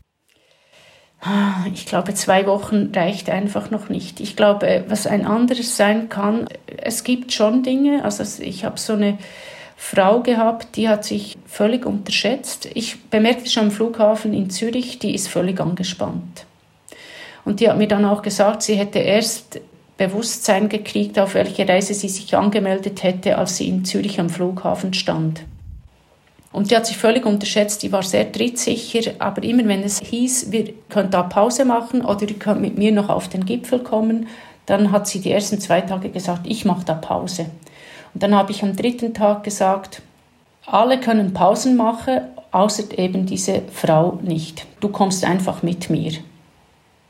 [1.72, 4.20] Ich glaube, zwei Wochen reicht einfach noch nicht.
[4.20, 6.46] Ich glaube, was ein anderes sein kann,
[6.76, 8.04] es gibt schon Dinge.
[8.04, 9.16] Also ich habe so eine
[9.76, 12.68] Frau gehabt, die hat sich völlig unterschätzt.
[12.74, 16.46] Ich bemerkte schon am Flughafen in Zürich, die ist völlig angespannt.
[17.44, 19.60] Und die hat mir dann auch gesagt, sie hätte erst
[19.96, 24.94] Bewusstsein gekriegt, auf welche Reise sie sich angemeldet hätte, als sie in Zürich am Flughafen
[24.94, 25.42] stand.
[26.52, 30.52] Und die hat sich völlig unterschätzt, die war sehr trittsicher, aber immer wenn es hieß,
[30.52, 34.28] wir können da Pause machen oder ihr könnt mit mir noch auf den Gipfel kommen,
[34.66, 37.46] dann hat sie die ersten zwei Tage gesagt, ich mache da Pause.
[38.14, 40.02] Und dann habe ich am dritten Tag gesagt,
[40.66, 42.20] alle können Pausen machen,
[42.52, 44.66] außer eben diese Frau nicht.
[44.80, 46.12] Du kommst einfach mit mir.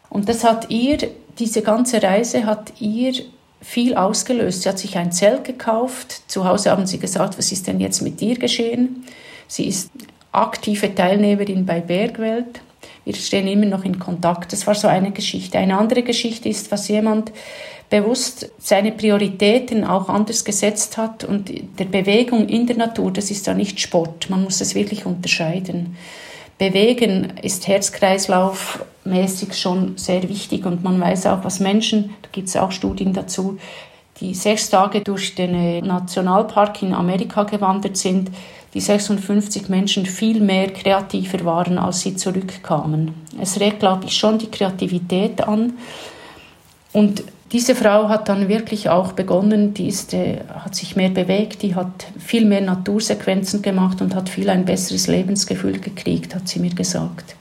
[0.08, 0.98] Und das hat ihr,
[1.38, 3.12] diese ganze Reise hat ihr
[3.60, 4.62] viel ausgelöst.
[4.62, 6.22] Sie hat sich ein Zelt gekauft.
[6.30, 9.04] Zu Hause haben sie gesagt, was ist denn jetzt mit dir geschehen?
[9.46, 9.90] Sie ist
[10.32, 12.60] aktive Teilnehmerin bei Bergwelt.
[13.04, 14.52] Wir stehen immer noch in Kontakt.
[14.52, 15.58] Das war so eine Geschichte.
[15.58, 17.32] Eine andere Geschichte ist, was jemand
[17.94, 23.46] bewusst seine Prioritäten auch anders gesetzt hat und der Bewegung in der Natur, das ist
[23.46, 25.96] ja nicht Sport, man muss das wirklich unterscheiden.
[26.58, 32.56] Bewegen ist Herzkreislaufmäßig schon sehr wichtig und man weiß auch, was Menschen, da gibt es
[32.56, 33.58] auch Studien dazu,
[34.20, 38.32] die sechs Tage durch den Nationalpark in Amerika gewandert sind,
[38.74, 43.14] die 56 Menschen viel mehr kreativer waren, als sie zurückkamen.
[43.40, 45.74] Es regt, glaube ich, schon die Kreativität an.
[46.92, 47.22] Und
[47.54, 51.76] diese Frau hat dann wirklich auch begonnen, die ist, äh, hat sich mehr bewegt, die
[51.76, 56.74] hat viel mehr Natursequenzen gemacht und hat viel ein besseres Lebensgefühl gekriegt, hat sie mir
[56.74, 57.36] gesagt.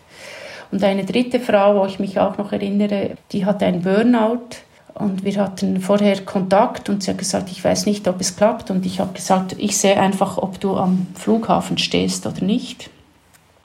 [0.72, 4.58] Und eine dritte Frau, wo ich mich auch noch erinnere, die hatte ein Burnout
[4.94, 8.70] und wir hatten vorher Kontakt und sie hat gesagt, ich weiß nicht, ob es klappt.
[8.70, 12.92] Und ich habe gesagt, ich sehe einfach, ob du am Flughafen stehst oder nicht.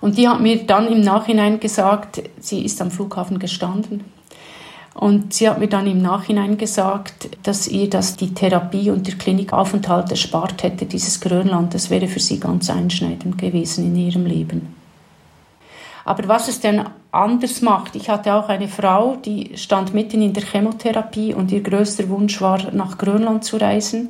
[0.00, 4.04] Und die hat mir dann im Nachhinein gesagt, sie ist am Flughafen gestanden.
[4.98, 9.14] Und sie hat mir dann im Nachhinein gesagt, dass ihr das die Therapie und der
[9.14, 11.72] Klinikaufenthalt erspart hätte, dieses Grönland.
[11.72, 14.74] Das wäre für sie ganz einschneidend gewesen in ihrem Leben.
[16.04, 16.82] Aber was es denn
[17.12, 21.62] anders macht, ich hatte auch eine Frau, die stand mitten in der Chemotherapie und ihr
[21.62, 24.08] größter Wunsch war, nach Grönland zu reisen.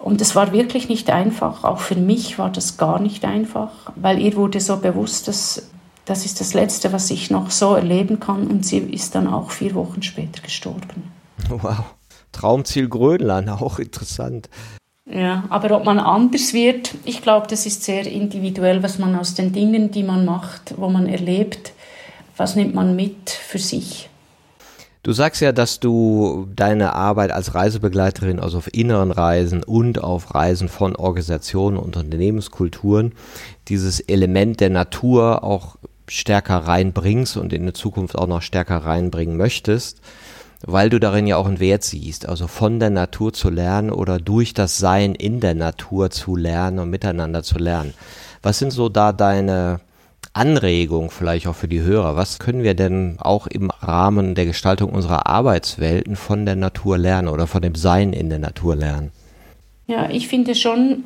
[0.00, 1.62] Und es war wirklich nicht einfach.
[1.62, 5.70] Auch für mich war das gar nicht einfach, weil ihr wurde so bewusst, dass
[6.04, 8.46] das ist das Letzte, was ich noch so erleben kann.
[8.46, 11.12] Und sie ist dann auch vier Wochen später gestorben.
[11.48, 11.84] Wow.
[12.32, 14.48] Traumziel Grönland, auch interessant.
[15.12, 19.34] Ja, aber ob man anders wird, ich glaube, das ist sehr individuell, was man aus
[19.34, 21.72] den Dingen, die man macht, wo man erlebt,
[22.36, 24.08] was nimmt man mit für sich.
[25.02, 30.34] Du sagst ja, dass du deine Arbeit als Reisebegleiterin, also auf inneren Reisen und auf
[30.34, 33.14] Reisen von Organisationen und Unternehmenskulturen,
[33.68, 35.76] dieses Element der Natur auch
[36.10, 40.00] stärker reinbringst und in der Zukunft auch noch stärker reinbringen möchtest
[40.62, 44.18] weil du darin ja auch einen Wert siehst, also von der Natur zu lernen oder
[44.18, 47.94] durch das Sein in der Natur zu lernen und miteinander zu lernen.
[48.42, 49.80] Was sind so da deine
[50.32, 52.14] Anregungen vielleicht auch für die Hörer?
[52.14, 57.28] Was können wir denn auch im Rahmen der Gestaltung unserer Arbeitswelten von der Natur lernen
[57.28, 59.12] oder von dem Sein in der Natur lernen?
[59.86, 61.04] Ja, ich finde schon,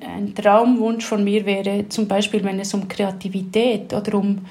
[0.00, 4.44] ein Traumwunsch von mir wäre zum Beispiel, wenn es um Kreativität oder um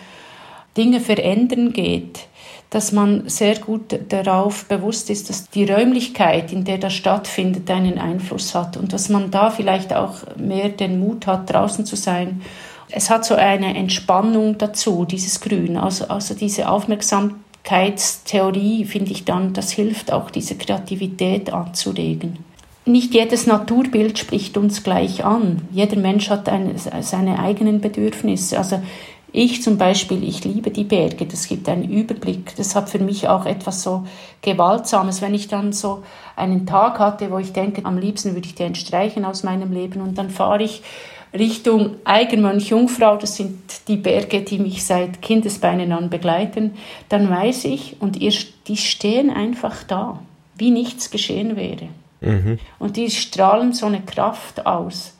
[0.76, 2.28] Dinge verändern geht,
[2.70, 8.00] dass man sehr gut darauf bewusst ist, dass die Räumlichkeit, in der das stattfindet, einen
[8.00, 12.42] Einfluss hat und dass man da vielleicht auch mehr den Mut hat, draußen zu sein.
[12.90, 19.54] Es hat so eine Entspannung dazu, dieses Grün, also, also diese Aufmerksamkeitstheorie, finde ich dann,
[19.54, 22.53] das hilft auch, diese Kreativität anzuregen.
[22.86, 25.62] Nicht jedes Naturbild spricht uns gleich an.
[25.72, 28.58] Jeder Mensch hat eine, seine eigenen Bedürfnisse.
[28.58, 28.82] Also
[29.32, 32.56] ich zum Beispiel, ich liebe die Berge, das gibt einen Überblick.
[32.58, 34.06] Das hat für mich auch etwas so
[34.42, 36.04] Gewaltsames, wenn ich dann so
[36.36, 40.02] einen Tag hatte, wo ich denke, am liebsten würde ich den streichen aus meinem Leben
[40.02, 40.84] und dann fahre ich
[41.34, 43.58] Richtung Eigenmönch Jungfrau, das sind
[43.88, 46.76] die Berge, die mich seit Kindesbeinen an begleiten,
[47.10, 48.34] dann weiß ich, und ihr,
[48.68, 50.20] die stehen einfach da,
[50.56, 51.88] wie nichts geschehen wäre.
[52.24, 52.60] Mhm.
[52.80, 55.14] Und die strahlen so eine Kraft aus.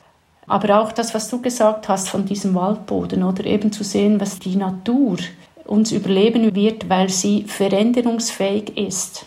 [0.46, 4.38] Aber auch das, was du gesagt hast von diesem Waldboden oder eben zu sehen, was
[4.38, 5.16] die Natur
[5.64, 9.26] uns überleben wird, weil sie veränderungsfähig ist.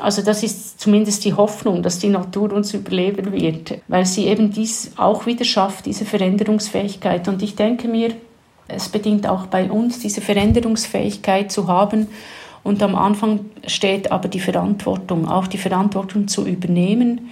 [0.00, 4.50] Also das ist zumindest die Hoffnung, dass die Natur uns überleben wird, weil sie eben
[4.50, 7.28] dies auch wieder schafft, diese Veränderungsfähigkeit.
[7.28, 8.14] Und ich denke mir,
[8.66, 12.08] es bedingt auch bei uns, diese Veränderungsfähigkeit zu haben.
[12.64, 17.30] Und am Anfang steht aber die Verantwortung, auch die Verantwortung zu übernehmen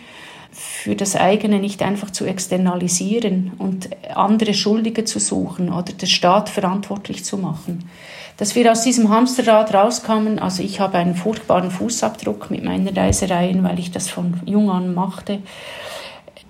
[0.52, 6.50] für das eigene nicht einfach zu externalisieren und andere Schuldige zu suchen oder den Staat
[6.50, 7.88] verantwortlich zu machen.
[8.36, 13.64] Dass wir aus diesem Hamsterrad rauskamen, also ich habe einen furchtbaren Fußabdruck mit meinen Reisereien,
[13.64, 15.38] weil ich das von jung an machte.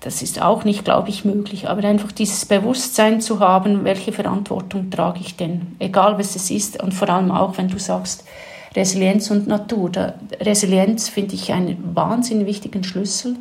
[0.01, 1.69] Das ist auch nicht, glaube ich, möglich.
[1.69, 6.83] Aber einfach dieses Bewusstsein zu haben, welche Verantwortung trage ich denn, egal was es ist.
[6.83, 8.25] Und vor allem auch, wenn du sagst,
[8.75, 9.91] Resilienz und Natur.
[9.91, 13.37] Da, Resilienz finde ich einen wahnsinnig wichtigen Schlüssel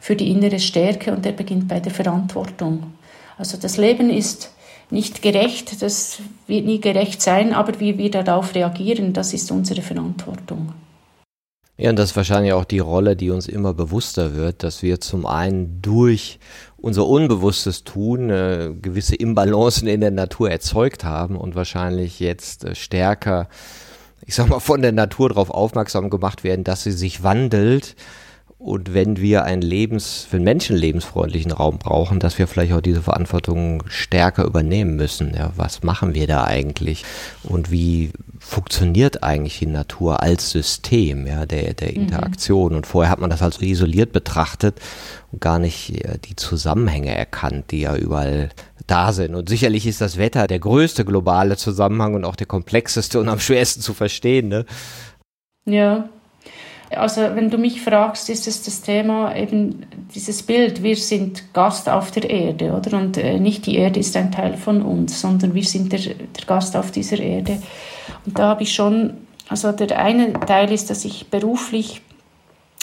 [0.00, 2.94] für die innere Stärke und der beginnt bei der Verantwortung.
[3.38, 4.52] Also das Leben ist
[4.90, 9.82] nicht gerecht, das wird nie gerecht sein, aber wie wir darauf reagieren, das ist unsere
[9.82, 10.72] Verantwortung.
[11.78, 14.98] Ja, und das ist wahrscheinlich auch die Rolle, die uns immer bewusster wird, dass wir
[15.00, 16.38] zum einen durch
[16.78, 22.74] unser unbewusstes Tun äh, gewisse Imbalancen in der Natur erzeugt haben und wahrscheinlich jetzt äh,
[22.74, 23.48] stärker,
[24.26, 27.96] ich sag mal, von der Natur darauf aufmerksam gemacht werden, dass sie sich wandelt,
[28.58, 32.80] und wenn wir einen Lebens, für einen Menschen lebensfreundlichen Raum brauchen, dass wir vielleicht auch
[32.80, 35.34] diese Verantwortung stärker übernehmen müssen.
[35.34, 37.04] Ja, was machen wir da eigentlich?
[37.42, 41.96] Und wie funktioniert eigentlich die Natur als System, ja, der, der mhm.
[41.96, 42.72] Interaktion?
[42.72, 42.76] Mhm.
[42.78, 44.80] Und vorher hat man das als isoliert betrachtet
[45.32, 48.48] und gar nicht ja, die Zusammenhänge erkannt, die ja überall
[48.86, 49.34] da sind.
[49.34, 53.40] Und sicherlich ist das Wetter der größte globale Zusammenhang und auch der komplexeste und am
[53.40, 54.48] schwersten zu verstehen.
[54.48, 54.64] Ne?
[55.64, 56.08] Ja,
[56.90, 61.88] also wenn du mich fragst, ist es das Thema eben dieses Bild, wir sind Gast
[61.88, 62.98] auf der Erde, oder?
[62.98, 66.44] Und äh, nicht die Erde ist ein Teil von uns, sondern wir sind der, der
[66.46, 67.60] Gast auf dieser Erde.
[68.24, 69.14] Und da habe ich schon,
[69.48, 72.02] also der eine Teil ist, dass ich beruflich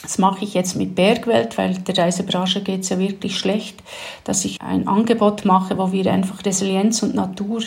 [0.04, 3.82] das mache ich jetzt mit Bergwelt, weil der Reisebranche geht es ja wirklich schlecht,
[4.26, 7.62] dass ich ein Angebot mache, wo wir einfach Resilienz und Natur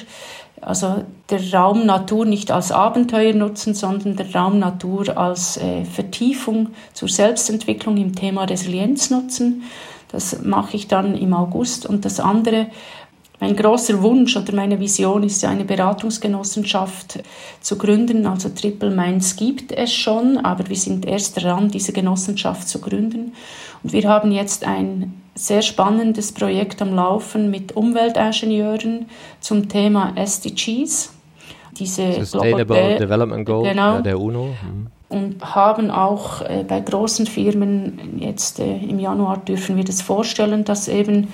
[0.61, 6.70] also der Raum Natur nicht als Abenteuer nutzen, sondern der Raum Natur als äh, Vertiefung
[6.93, 9.64] zur Selbstentwicklung im Thema Resilienz nutzen.
[10.09, 11.87] Das mache ich dann im August.
[11.87, 12.66] Und das andere,
[13.39, 17.22] mein großer Wunsch oder meine Vision ist eine Beratungsgenossenschaft
[17.61, 18.26] zu gründen.
[18.26, 23.34] Also Triple Minds gibt es schon, aber wir sind erst dran, diese Genossenschaft zu gründen.
[23.82, 29.07] Und wir haben jetzt ein sehr spannendes Projekt am Laufen mit Umweltingenieuren
[29.41, 31.12] zum Thema SDGs.
[31.78, 34.47] Diese Sustainable Global Development Goals genau, der UNO.
[34.47, 34.87] Mhm.
[35.09, 40.64] Und haben auch äh, bei großen Firmen, jetzt äh, im Januar dürfen wir das vorstellen,
[40.64, 41.28] dass eben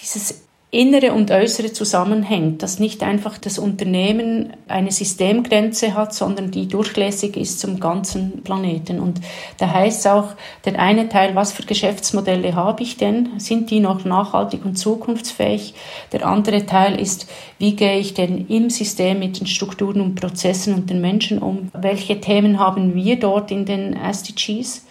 [0.00, 6.68] dieses innere und äußere zusammenhängt, dass nicht einfach das Unternehmen eine Systemgrenze hat, sondern die
[6.68, 9.00] durchlässig ist zum ganzen Planeten.
[9.00, 9.22] Und
[9.56, 10.34] da heißt es auch,
[10.66, 13.30] der eine Teil, was für Geschäftsmodelle habe ich denn?
[13.38, 15.72] Sind die noch nachhaltig und zukunftsfähig?
[16.12, 20.74] Der andere Teil ist, wie gehe ich denn im System mit den Strukturen und Prozessen
[20.74, 21.70] und den Menschen um?
[21.72, 24.84] Welche Themen haben wir dort in den SDGs?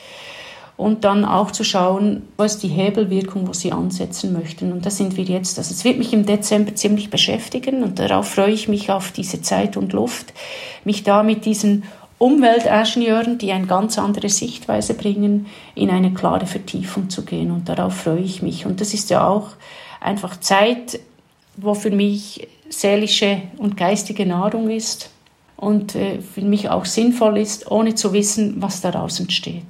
[0.77, 4.71] Und dann auch zu schauen, was ist die Hebelwirkung, wo sie ansetzen möchten.
[4.71, 5.57] Und da sind wir jetzt.
[5.57, 9.41] Also es wird mich im Dezember ziemlich beschäftigen und darauf freue ich mich auf diese
[9.41, 10.33] Zeit und Luft,
[10.85, 11.83] mich da mit diesen
[12.19, 17.51] Umweltingenieuren, die eine ganz andere Sichtweise bringen, in eine klare Vertiefung zu gehen.
[17.51, 18.67] Und darauf freue ich mich.
[18.67, 19.49] Und das ist ja auch
[19.99, 20.99] einfach Zeit,
[21.57, 25.09] wo für mich seelische und geistige Nahrung ist
[25.55, 29.63] und äh, für mich auch sinnvoll ist, ohne zu wissen, was daraus entsteht.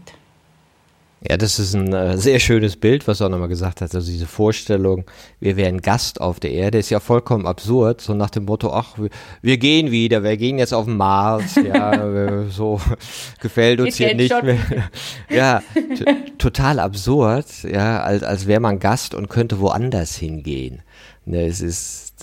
[1.21, 3.93] Ja, das ist ein äh, sehr schönes Bild, was er nochmal gesagt hat.
[3.95, 5.05] Also diese Vorstellung,
[5.39, 8.01] wir wären Gast auf der Erde, ist ja vollkommen absurd.
[8.01, 9.09] So nach dem Motto, ach, wir,
[9.41, 11.55] wir gehen wieder, wir gehen jetzt auf den Mars.
[11.55, 12.79] Ja, so
[13.41, 14.59] gefällt uns hier nicht mehr.
[15.29, 15.63] Ja,
[16.37, 17.47] total absurd.
[17.63, 20.83] Ja, als, als wäre man Gast und könnte woanders hingehen.
[21.25, 22.13] Ne, es ist,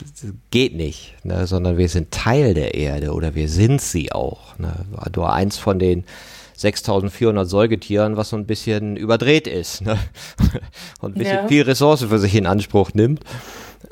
[0.50, 4.58] geht nicht, ne, sondern wir sind Teil der Erde oder wir sind sie auch.
[4.58, 4.72] Ne.
[5.14, 6.04] Nur eins von den
[6.56, 9.98] 6400 Säugetieren, was so ein bisschen überdreht ist ne?
[11.00, 11.48] und ein bisschen ja.
[11.48, 13.20] viel Ressourcen für sich in Anspruch nimmt.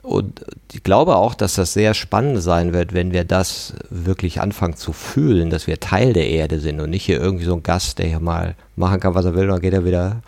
[0.02, 4.76] Und ich glaube auch, dass das sehr spannend sein wird, wenn wir das wirklich anfangen
[4.76, 7.98] zu fühlen, dass wir Teil der Erde sind und nicht hier irgendwie so ein Gast,
[7.98, 10.22] der hier mal machen kann, was er will, und dann geht er wieder.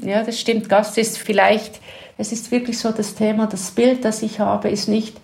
[0.00, 0.68] Ja, das stimmt.
[0.68, 1.80] Gast ist vielleicht,
[2.16, 5.16] es ist wirklich so das Thema, das Bild, das ich habe, ist nicht,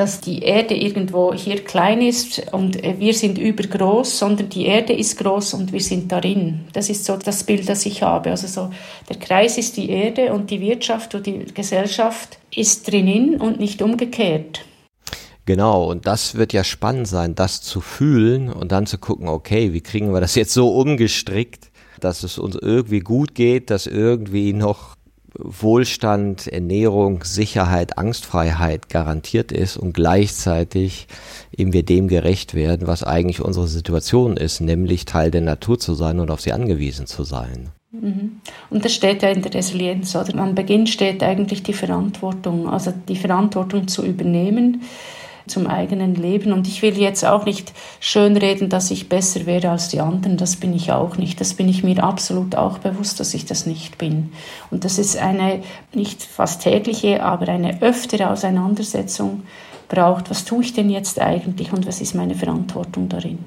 [0.00, 4.94] dass die Erde irgendwo hier klein ist und äh, wir sind übergroß, sondern die Erde
[4.94, 6.60] ist groß und wir sind darin.
[6.72, 8.30] Das ist so das Bild, das ich habe.
[8.30, 8.70] Also so,
[9.10, 13.82] der Kreis ist die Erde und die Wirtschaft und die Gesellschaft ist drinnen und nicht
[13.82, 14.62] umgekehrt.
[15.44, 19.74] Genau, und das wird ja spannend sein, das zu fühlen und dann zu gucken, okay,
[19.74, 21.70] wie kriegen wir das jetzt so umgestrickt,
[22.00, 24.96] dass es uns irgendwie gut geht, dass irgendwie noch
[25.38, 31.06] Wohlstand, Ernährung, Sicherheit, Angstfreiheit garantiert ist und gleichzeitig
[31.56, 35.94] eben wir dem gerecht werden, was eigentlich unsere Situation ist, nämlich Teil der Natur zu
[35.94, 37.70] sein und auf sie angewiesen zu sein.
[37.92, 38.40] Mhm.
[38.70, 40.38] Und das steht ja in der Resilienz, oder?
[40.38, 44.82] Am Beginn steht eigentlich die Verantwortung, also die Verantwortung zu übernehmen
[45.50, 46.52] zum eigenen Leben.
[46.52, 50.36] Und ich will jetzt auch nicht schönreden, dass ich besser wäre als die anderen.
[50.36, 51.40] Das bin ich auch nicht.
[51.40, 54.32] Das bin ich mir absolut auch bewusst, dass ich das nicht bin.
[54.70, 59.42] Und das ist eine nicht fast tägliche, aber eine öftere Auseinandersetzung
[59.88, 60.30] braucht.
[60.30, 63.38] Was tue ich denn jetzt eigentlich und was ist meine Verantwortung darin?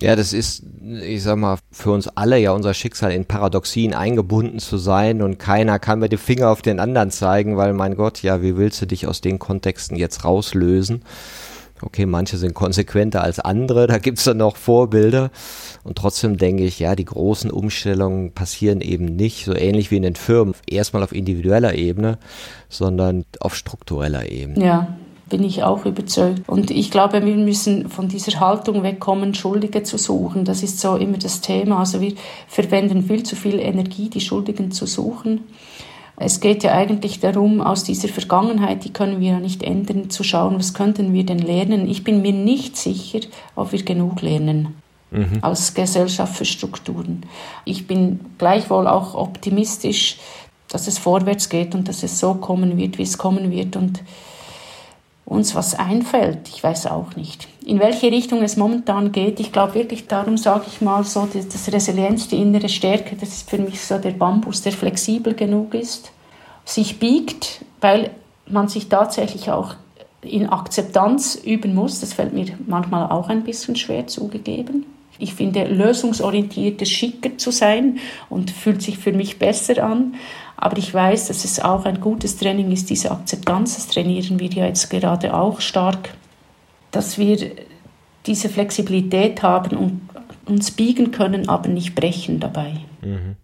[0.00, 0.64] Ja, das ist,
[1.02, 5.38] ich sag mal, für uns alle ja unser Schicksal in Paradoxien eingebunden zu sein und
[5.38, 8.82] keiner kann mit dem Finger auf den anderen zeigen, weil mein Gott, ja, wie willst
[8.82, 11.04] du dich aus den Kontexten jetzt rauslösen?
[11.80, 15.30] Okay, manche sind konsequenter als andere, da gibt's dann noch Vorbilder.
[15.84, 20.02] Und trotzdem denke ich, ja, die großen Umstellungen passieren eben nicht so ähnlich wie in
[20.02, 22.18] den Firmen, erstmal auf individueller Ebene,
[22.68, 24.64] sondern auf struktureller Ebene.
[24.64, 24.96] Ja,
[25.28, 26.48] bin ich auch überzeugt.
[26.48, 30.44] Und ich glaube, wir müssen von dieser Haltung wegkommen, Schuldige zu suchen.
[30.44, 31.78] Das ist so immer das Thema.
[31.78, 32.12] Also wir
[32.46, 35.40] verwenden viel zu viel Energie, die Schuldigen zu suchen.
[36.16, 40.22] Es geht ja eigentlich darum, aus dieser Vergangenheit, die können wir ja nicht ändern, zu
[40.22, 41.88] schauen, was könnten wir denn lernen.
[41.88, 43.20] Ich bin mir nicht sicher,
[43.56, 44.76] ob wir genug lernen
[45.10, 45.38] mhm.
[45.40, 47.24] als Gesellschaft für Strukturen.
[47.64, 50.18] Ich bin gleichwohl auch optimistisch,
[50.68, 53.74] dass es vorwärts geht und dass es so kommen wird, wie es kommen wird.
[53.74, 54.00] Und
[55.26, 56.48] uns was einfällt.
[56.48, 57.48] Ich weiß auch nicht.
[57.64, 61.72] In welche Richtung es momentan geht, ich glaube wirklich, darum sage ich mal so, das
[61.72, 66.12] Resilienz, die innere Stärke, das ist für mich so der Bambus, der flexibel genug ist,
[66.64, 68.10] sich biegt, weil
[68.46, 69.74] man sich tatsächlich auch
[70.20, 72.00] in Akzeptanz üben muss.
[72.00, 74.86] Das fällt mir manchmal auch ein bisschen schwer zugegeben.
[75.18, 77.98] Ich finde, lösungsorientiert schicker zu sein
[78.28, 80.14] und fühlt sich für mich besser an.
[80.56, 83.76] Aber ich weiß, dass es auch ein gutes Training ist, diese Akzeptanz.
[83.76, 86.14] Das trainieren wir ja jetzt gerade auch stark,
[86.90, 87.52] dass wir
[88.26, 90.00] diese Flexibilität haben und
[90.46, 92.74] uns biegen können, aber nicht brechen dabei.
[93.02, 93.36] Mhm.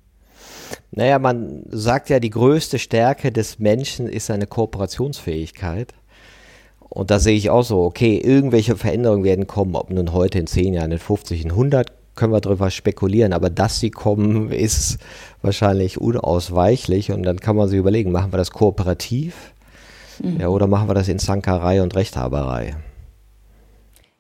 [0.92, 5.94] Naja, man sagt ja, die größte Stärke des Menschen ist seine Kooperationsfähigkeit.
[6.90, 10.48] Und da sehe ich auch so, okay, irgendwelche Veränderungen werden kommen, ob nun heute in
[10.48, 14.98] 10 Jahren, in 50, in 100, können wir darüber spekulieren, aber dass sie kommen, ist
[15.40, 19.52] wahrscheinlich unausweichlich und dann kann man sich überlegen, machen wir das kooperativ
[20.22, 20.40] mhm.
[20.40, 22.74] ja, oder machen wir das in Zankerei und Rechthaberei?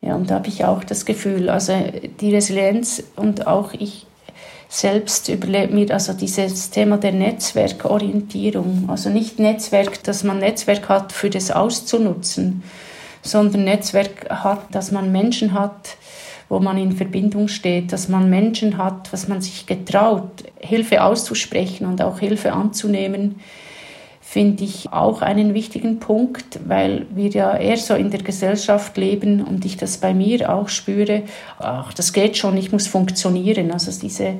[0.00, 1.74] Ja, und da habe ich auch das Gefühl, also
[2.20, 4.06] die Resilienz und auch ich
[4.70, 11.12] selbst überlegt mir also dieses Thema der Netzwerkorientierung, also nicht Netzwerk, dass man Netzwerk hat
[11.12, 12.62] für das auszunutzen,
[13.20, 15.96] sondern Netzwerk hat, dass man Menschen hat,
[16.48, 21.84] wo man in Verbindung steht, dass man Menschen hat, was man sich getraut, Hilfe auszusprechen
[21.84, 23.40] und auch Hilfe anzunehmen,
[24.30, 29.42] finde ich auch einen wichtigen Punkt, weil wir ja eher so in der Gesellschaft leben
[29.42, 31.24] und ich das bei mir auch spüre,
[31.58, 33.72] ach, das geht schon, ich muss funktionieren.
[33.72, 34.36] Also diese,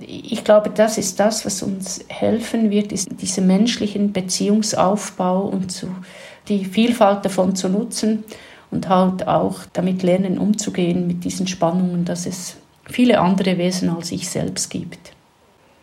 [0.00, 5.88] ich glaube, das ist das, was uns helfen wird, ist diesen menschlichen Beziehungsaufbau und zu,
[6.48, 8.22] die Vielfalt davon zu nutzen
[8.70, 14.12] und halt auch damit lernen umzugehen mit diesen Spannungen, dass es viele andere Wesen als
[14.12, 15.15] ich selbst gibt.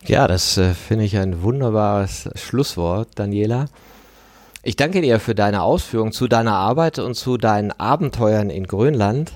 [0.06, 3.68] Ja, das äh, finde ich ein wunderbares Schlusswort, Daniela.
[4.62, 9.32] Ich danke dir für deine Ausführungen zu deiner Arbeit und zu deinen Abenteuern in Grönland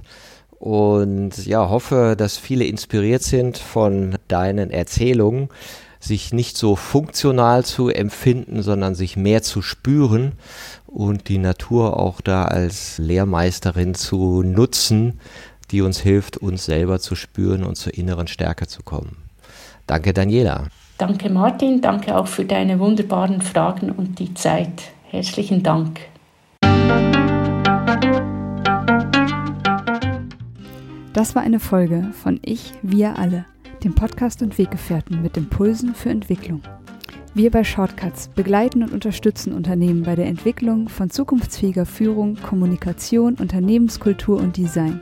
[0.60, 5.50] und ja, hoffe, dass viele inspiriert sind von deinen Erzählungen,
[6.00, 10.34] sich nicht so funktional zu empfinden, sondern sich mehr zu spüren
[10.86, 15.20] und die Natur auch da als Lehrmeisterin zu nutzen,
[15.72, 19.27] die uns hilft, uns selber zu spüren und zur inneren Stärke zu kommen.
[19.88, 20.66] Danke, Daniela.
[20.98, 21.80] Danke, Martin.
[21.80, 24.92] Danke auch für deine wunderbaren Fragen und die Zeit.
[25.10, 26.02] Herzlichen Dank.
[31.14, 33.46] Das war eine Folge von Ich, wir alle,
[33.84, 36.62] dem Podcast und Weggefährten mit Impulsen für Entwicklung.
[37.34, 44.38] Wir bei Shortcuts begleiten und unterstützen Unternehmen bei der Entwicklung von zukunftsfähiger Führung, Kommunikation, Unternehmenskultur
[44.38, 45.02] und Design.